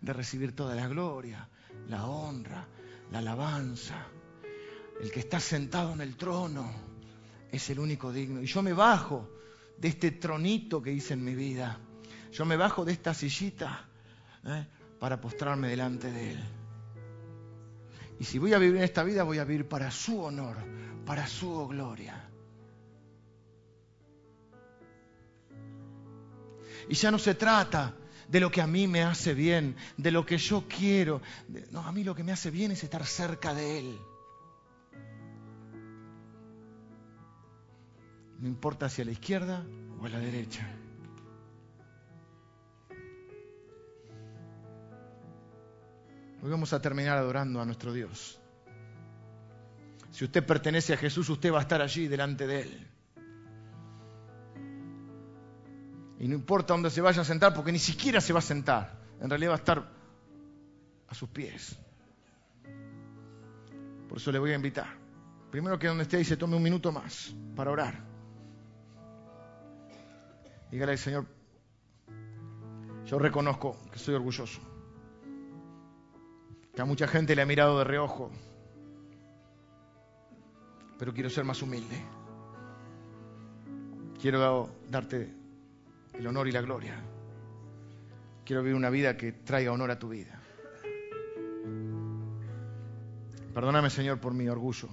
[0.01, 1.49] de recibir toda la gloria,
[1.89, 2.67] la honra,
[3.11, 4.07] la alabanza.
[5.01, 6.71] El que está sentado en el trono
[7.51, 8.41] es el único digno.
[8.41, 9.29] Y yo me bajo
[9.77, 11.79] de este tronito que hice en mi vida.
[12.31, 13.89] Yo me bajo de esta sillita
[14.45, 14.67] ¿eh?
[15.01, 16.58] para postrarme delante de Él.
[18.21, 20.57] Y si voy a vivir en esta vida, voy a vivir para su honor,
[21.07, 22.29] para su gloria.
[26.89, 27.95] Y ya no se trata
[28.29, 31.21] de lo que a mí me hace bien, de lo que yo quiero.
[31.71, 33.99] No, a mí lo que me hace bien es estar cerca de Él.
[38.39, 39.67] No importa hacia la izquierda
[40.01, 40.78] o a la derecha.
[46.43, 48.41] Hoy vamos a terminar adorando a nuestro Dios.
[50.11, 52.87] Si usted pertenece a Jesús, usted va a estar allí delante de Él.
[56.21, 58.99] Y no importa dónde se vaya a sentar, porque ni siquiera se va a sentar.
[59.21, 59.89] En realidad va a estar
[61.09, 61.77] a sus pies.
[64.09, 64.89] Por eso le voy a invitar.
[65.51, 68.05] Primero que donde esté ahí se tome un minuto más para orar.
[70.71, 71.27] Dígale al Señor,
[73.07, 74.68] yo reconozco que soy orgulloso.
[76.79, 78.31] Que a mucha gente le ha mirado de reojo.
[80.97, 82.01] Pero quiero ser más humilde.
[84.21, 85.29] Quiero darte
[86.15, 86.95] el honor y la gloria.
[88.45, 90.41] Quiero vivir una vida que traiga honor a tu vida.
[93.53, 94.89] Perdóname, Señor, por mi orgullo.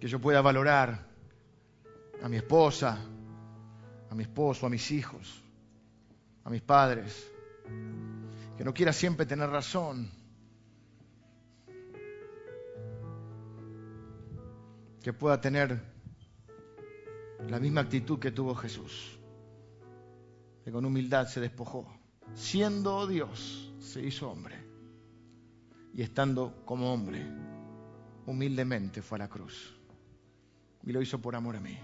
[0.00, 1.08] Que yo pueda valorar
[2.22, 2.98] a mi esposa,
[4.08, 5.42] a mi esposo, a mis hijos,
[6.42, 7.30] a mis padres.
[8.56, 10.10] Que no quiera siempre tener razón.
[15.02, 15.80] Que pueda tener
[17.48, 19.18] la misma actitud que tuvo Jesús,
[20.64, 21.86] que con humildad se despojó.
[22.34, 24.56] Siendo Dios, se hizo hombre.
[25.94, 27.26] Y estando como hombre,
[28.26, 29.76] humildemente fue a la cruz.
[30.84, 31.78] Y lo hizo por amor a mí.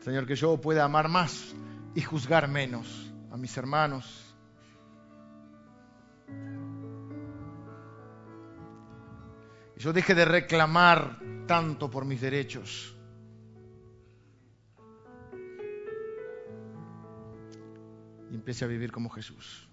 [0.00, 1.54] Señor, que yo pueda amar más
[1.94, 4.36] y juzgar menos a mis hermanos.
[9.76, 12.94] Yo deje de reclamar tanto por mis derechos.
[18.30, 19.68] Y empiece a vivir como Jesús.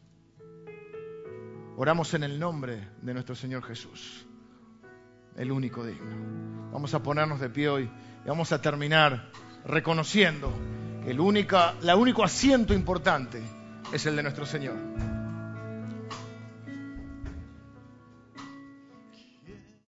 [1.77, 4.25] Oramos en el nombre de nuestro Señor Jesús,
[5.35, 6.71] el único digno.
[6.71, 7.89] Vamos a ponernos de pie hoy
[8.23, 9.29] y vamos a terminar
[9.65, 10.53] reconociendo
[11.07, 13.41] el único, asiento importante
[13.93, 14.75] es el de nuestro Señor.